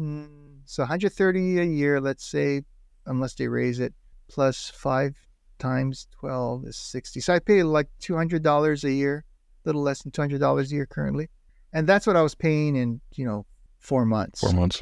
[0.65, 2.63] so hundred thirty a year, let's say,
[3.05, 3.93] unless they raise it,
[4.27, 5.15] plus five
[5.59, 9.25] times 12 is 60 so i pay like $200 a year
[9.65, 11.29] a little less than $200 a year currently
[11.73, 13.45] and that's what i was paying in you know
[13.79, 14.81] four months four months.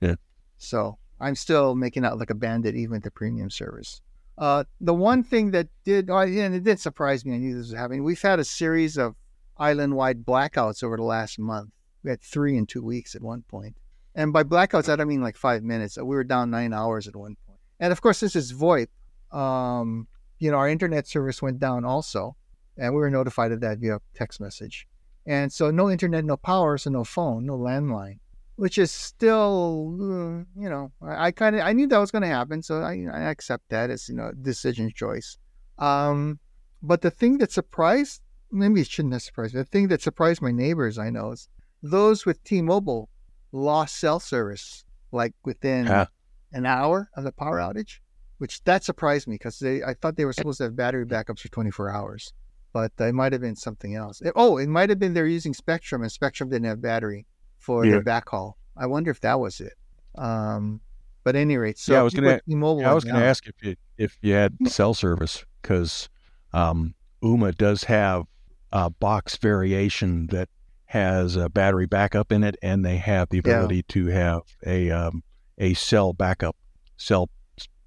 [0.00, 0.14] Yeah.
[0.58, 4.00] so i'm still making out like a bandit even with the premium service
[4.38, 7.70] uh, the one thing that did oh, and it did surprise me i knew this
[7.70, 9.14] was happening we've had a series of
[9.56, 11.70] island-wide blackouts over the last month
[12.02, 13.74] we had three in two weeks at one point.
[14.14, 17.16] and by blackouts i don't mean like five minutes we were down nine hours at
[17.16, 17.46] one point.
[17.46, 18.88] point and of course this is voip
[19.32, 20.06] um,
[20.38, 22.36] you know, our internet service went down also,
[22.76, 24.86] and we were notified of that via text message.
[25.26, 28.18] And so, no internet, no power, so no phone, no landline,
[28.56, 32.22] which is still, uh, you know, I, I kind of I knew that was going
[32.22, 35.38] to happen, so I, I accept that as you know decision choice.
[35.78, 36.38] Um,
[36.82, 39.60] but the thing that surprised, maybe it shouldn't have surprised me.
[39.60, 41.48] The thing that surprised my neighbors, I know, is
[41.82, 43.08] those with T-Mobile
[43.52, 46.06] lost cell service like within Yeah.
[46.52, 48.00] an hour of the power outage
[48.38, 51.40] which that surprised me because they I thought they were supposed to have battery backups
[51.40, 52.34] for 24 hours,
[52.70, 54.20] but it might have been something else.
[54.20, 57.24] It- oh, it might have been they're using Spectrum and Spectrum didn't have battery
[57.66, 57.92] for Yeah.
[57.92, 58.52] their backhaul.
[58.76, 59.74] I wonder if that was it.
[60.16, 60.80] Um,
[61.24, 63.24] but at any rate, so Yeah, I was gonna- T-Mobile Yeah, I was going to
[63.24, 66.08] ask if you if you had cell service because
[66.52, 68.24] um, Ooma does have
[68.72, 70.48] a box variation that
[70.84, 73.54] has a battery backup in it, and they have the Yeah.
[73.54, 75.24] ability to have a um,
[75.58, 76.54] a cell backup,
[76.96, 77.28] cell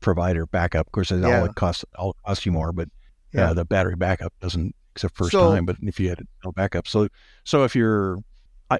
[0.01, 0.87] provider backup.
[0.87, 1.39] Of course, it Yeah.
[1.39, 2.89] all it costs all costs you more, but
[3.31, 3.51] Yeah.
[3.51, 4.75] uh, the battery backup doesn't.
[4.95, 7.07] It's the first So- time, but if you had a cell backup, so
[7.45, 8.21] so if your uh,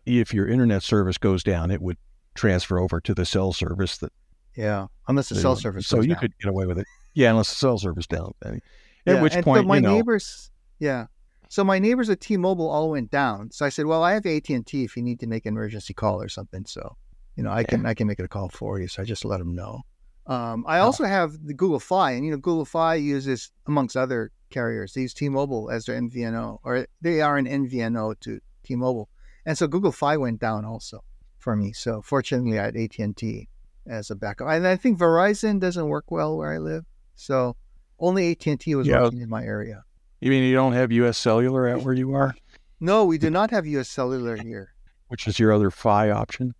[0.06, 1.98] if your internet service goes down, it would
[2.36, 4.12] transfer over to the cell service that
[4.56, 5.88] Yeah, unless the cell service.
[5.88, 6.18] So you down.
[6.22, 6.88] could get away with it.
[7.14, 8.34] Yeah, unless the cell service down.
[8.44, 8.62] At
[9.06, 11.08] Yeah, which and point, so my you know, neighbors, yeah.
[11.50, 13.50] So my neighbors at T-Mobile all went down.
[13.52, 15.54] So I said, well, I have AT and T if you need to make an
[15.54, 16.64] emergency call or something.
[16.66, 16.96] So,
[17.36, 18.88] you know, I can I can make it a call for you.
[18.88, 19.82] So I just let them know.
[20.28, 20.84] Um, I Oh.
[20.84, 25.02] also have the Google Fi, and you know, Google Fi uses amongst other carriers, they
[25.02, 29.10] use T-Mobile as their MVNO, or they are an MVNO to T-Mobile,
[29.50, 31.04] and so Google Fi went down also
[31.40, 31.74] for me.
[31.74, 33.50] So fortunately, I had AT and T
[33.88, 36.86] as a backup, and I think Verizon doesn't work well where I live,
[37.16, 37.56] so
[38.00, 39.02] only AT and T was Yeah.
[39.02, 39.84] working in my area.
[40.22, 41.18] you mean you don't have U.S.
[41.18, 42.36] Cellular out where you are,
[42.80, 43.90] No, we do not have U.S.
[43.90, 44.74] Cellular here.
[45.08, 46.54] which is your other Fi option.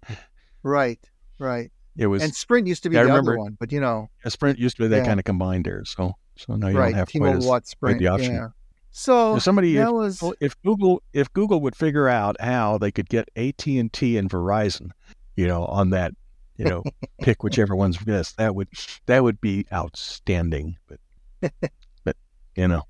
[0.64, 1.00] Right,
[1.38, 1.72] right.
[1.96, 4.10] It was And Sprint used to be Yeah, the remember- other one, but you know,
[4.28, 5.06] Sprint used to be that Yeah.
[5.06, 6.86] kind of combined there, so so now you right?
[6.92, 8.00] don't have quite T-Mobile as Watt quite Sprint.
[8.00, 8.52] the option.
[8.92, 13.10] So If somebody if, was if Google if Google would figure out how they could
[13.10, 14.92] get AT and T and Verizon,
[15.36, 16.14] you know, on that,
[16.58, 16.84] you know,
[17.22, 18.68] pick whichever one's best, that would
[19.06, 20.78] that would be outstanding.
[20.88, 21.52] But
[22.04, 22.18] but
[22.56, 22.84] you know,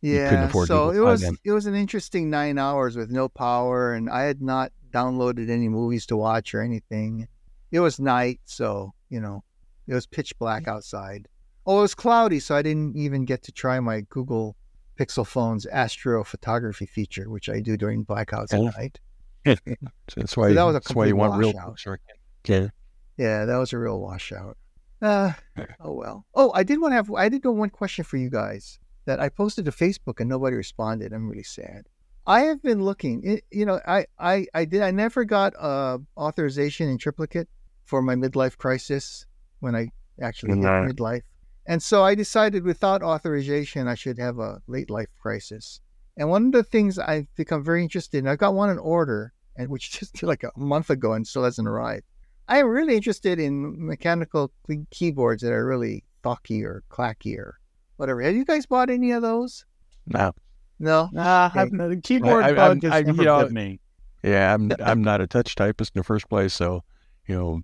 [0.00, 0.44] you couldn't yeah.
[0.46, 4.22] afford So it was it was an interesting nine hours with no power, and I
[4.22, 7.28] had not downloaded any movies to watch or anything.
[7.70, 9.44] It was night, so you know,
[9.86, 11.28] it was pitch black outside.
[11.66, 14.56] Oh, it was cloudy, so I didn't even get to try my Google
[15.00, 18.68] Pixel phone's astrophotography feature, which I do during blackouts Oh.
[18.68, 19.00] at night.
[19.46, 21.78] So that's why So that was a that's why you complete want real washout.
[21.78, 22.00] sure.
[22.46, 22.68] Yeah.
[23.16, 24.56] Yeah, that was a real washout.
[25.00, 25.32] Uh,
[25.80, 26.26] oh well.
[26.34, 27.10] Oh, I did want to have.
[27.12, 30.56] I did know one question for you guys that I posted to Facebook and nobody
[30.56, 31.12] responded.
[31.14, 31.86] I'm really sad.
[32.26, 33.22] I have been looking.
[33.24, 34.82] It, you know, I, I, I did.
[34.82, 37.48] I never got uh, authorization in triplicate
[37.86, 39.24] for my midlife crisis
[39.60, 39.88] when I
[40.20, 41.22] actually hit midlife,
[41.70, 45.80] and so I decided without authorization I should have a late life crisis.
[46.16, 49.32] And one of the things I've become very interested in, I got one in order,
[49.54, 52.02] and which just like a month ago and still hasn't arrived.
[52.48, 54.50] I am really interested in mechanical
[54.90, 57.60] keyboards that are really thocky or clacky or
[57.98, 58.20] whatever.
[58.20, 59.64] Have you guys bought any of those?
[60.08, 60.32] No.
[60.80, 61.08] No.
[61.12, 61.68] Nah, okay.
[61.70, 63.78] the keyboard I, bug I, I, never you know, me.
[64.24, 66.82] Yeah, I'm I'm not a touch typist in the first place, so
[67.28, 67.62] you know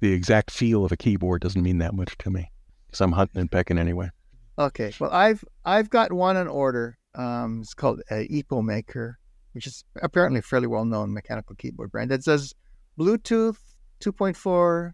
[0.00, 2.50] the exact feel of a keyboard doesn't mean that much to me
[2.96, 4.10] because I'm hunting and pecking anyway.
[4.58, 6.96] Okay, well I've I've got one on order.
[7.14, 9.14] Um, it's called uh, EpoMaker,
[9.52, 12.54] which is apparently a fairly well known mechanical keyboard brand that says
[12.98, 13.58] Bluetooth
[14.00, 14.92] 2.4.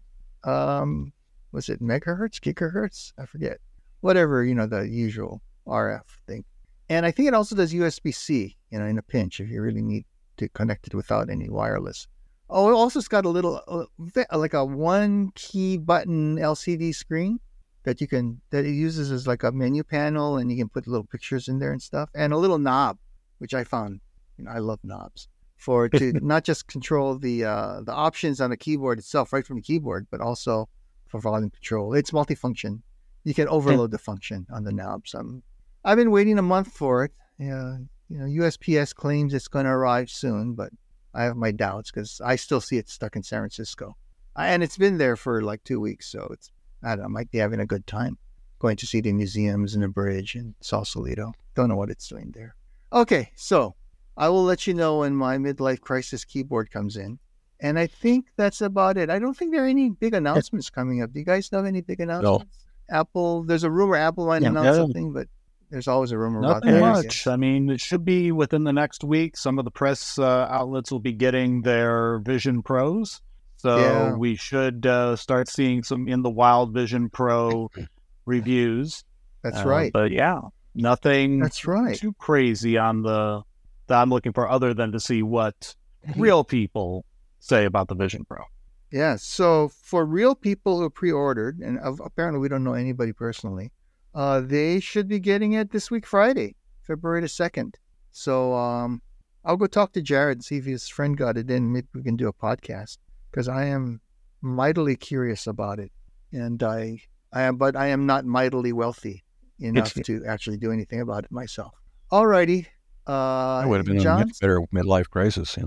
[0.49, 1.13] Um,
[1.53, 3.13] was it megahertz, gigahertz?
[3.17, 3.59] I forget.
[4.01, 6.43] Whatever you know the usual RF thing.
[6.89, 9.61] And I think it also does USB C, you know, in a pinch if you
[9.61, 10.03] really need
[10.37, 12.07] to connect it without any wireless.
[12.49, 17.39] Oh, it also has got a little, uh, like a one key button LCD screen
[17.83, 20.87] that you can, that it uses as like a menu panel and you can put
[20.87, 22.09] little pictures in there and stuff.
[22.15, 22.97] And a little knob,
[23.39, 23.99] which I found,
[24.37, 25.27] you know, I love knobs
[25.57, 29.57] for to not just control the, uh, the options on the keyboard itself right from
[29.57, 30.69] the keyboard, but also
[31.07, 31.93] for volume control.
[31.93, 32.81] It's multifunction.
[33.23, 35.13] You can overload the function on the knobs.
[35.13, 35.43] I'm
[35.85, 37.11] I've been waiting a month for it.
[37.37, 37.77] Yeah,
[38.09, 40.71] you know, USPS claims it's going to arrive soon, but
[41.13, 43.95] I have my doubts because I still see it stuck in San Francisco,
[44.35, 46.11] and it's been there for like two weeks.
[46.11, 46.51] So it's
[46.83, 48.17] I don't know, might be having a good time
[48.63, 51.33] going to see the museums and the bridge in Sausalito.
[51.53, 52.55] Don't know what it's doing there.
[52.93, 53.75] Okay, so
[54.15, 57.19] I will let you know when my midlife crisis keyboard comes in.
[57.59, 59.09] And I think that's about it.
[59.09, 61.11] I don't think there are any big announcements coming up.
[61.11, 62.45] Do you guys know any big announcements?
[62.89, 62.99] No.
[62.99, 64.75] Apple, there's a rumor Apple might yeah, announce yeah.
[64.75, 65.27] something, but
[65.69, 67.05] there's always a rumor Nothing about that.
[67.05, 67.27] much.
[67.27, 69.35] I mean, it should be within the next week.
[69.35, 73.21] Some of the press uh, outlets will be getting their Vision Pros.
[73.63, 74.13] So yeah.
[74.15, 77.71] we should uh, start seeing some in the wild Vision Pro
[78.25, 79.05] reviews.
[79.41, 79.93] That's uh, right.
[79.93, 80.41] But yeah,
[80.75, 81.95] nothing That's right.
[81.95, 83.41] too crazy on the
[83.87, 85.77] that I'm looking for other than to see what
[86.17, 87.05] real people
[87.39, 88.43] say about the Vision Pro.
[88.91, 89.15] Yeah.
[89.15, 93.71] So for real people who pre-ordered, and apparently we don't know anybody personally,
[94.13, 97.75] uh, they should be getting it this week, Friday, February the 2nd.
[98.11, 99.01] So um,
[99.45, 101.71] I'll go talk to Jared and see if his friend got it in.
[101.71, 102.97] Maybe we can do a podcast
[103.33, 103.99] because I am
[104.41, 105.91] mightily curious about it.
[106.31, 106.99] And I,
[107.33, 109.23] I am, but I am not mightily wealthy
[109.59, 111.73] enough to actually do anything about it myself.
[112.11, 112.67] Alrighty.
[113.07, 114.21] Uh, that would have been Jon?
[114.21, 115.57] a much better midlife crisis.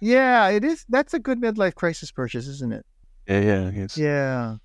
[0.00, 0.84] Yeah, it is.
[0.88, 2.86] That's a good midlife crisis purchase, isn't it?
[3.28, 3.70] Yeah, yeah.
[3.72, 4.56] It's, yeah.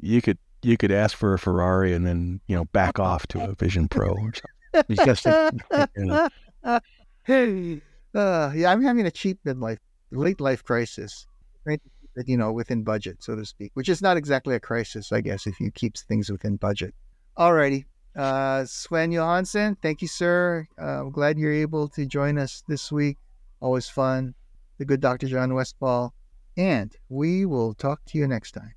[0.00, 3.50] You could you could ask for a Ferrari and then you know back off to
[3.50, 4.96] a Vision Pro or something.
[5.04, 5.24] Just,
[5.96, 6.28] you know.
[6.66, 9.78] uh, yeah, I'm having a cheap midlife,
[10.10, 11.26] late life crisis.
[11.64, 11.80] Right?
[12.26, 15.46] You know, within budget, so to speak, which is not exactly a crisis, I guess,
[15.46, 16.94] if you keep things within budget.
[17.36, 17.84] Alrighty.
[18.16, 20.66] Uh, Sven Johannsen, thank you, sir.
[20.80, 23.18] Uh, I'm glad you're able to join us this week.
[23.60, 24.34] Always fun.
[24.78, 25.28] The good Dr.
[25.28, 26.12] Jon Westfall.
[26.56, 28.74] And we will talk to you next time.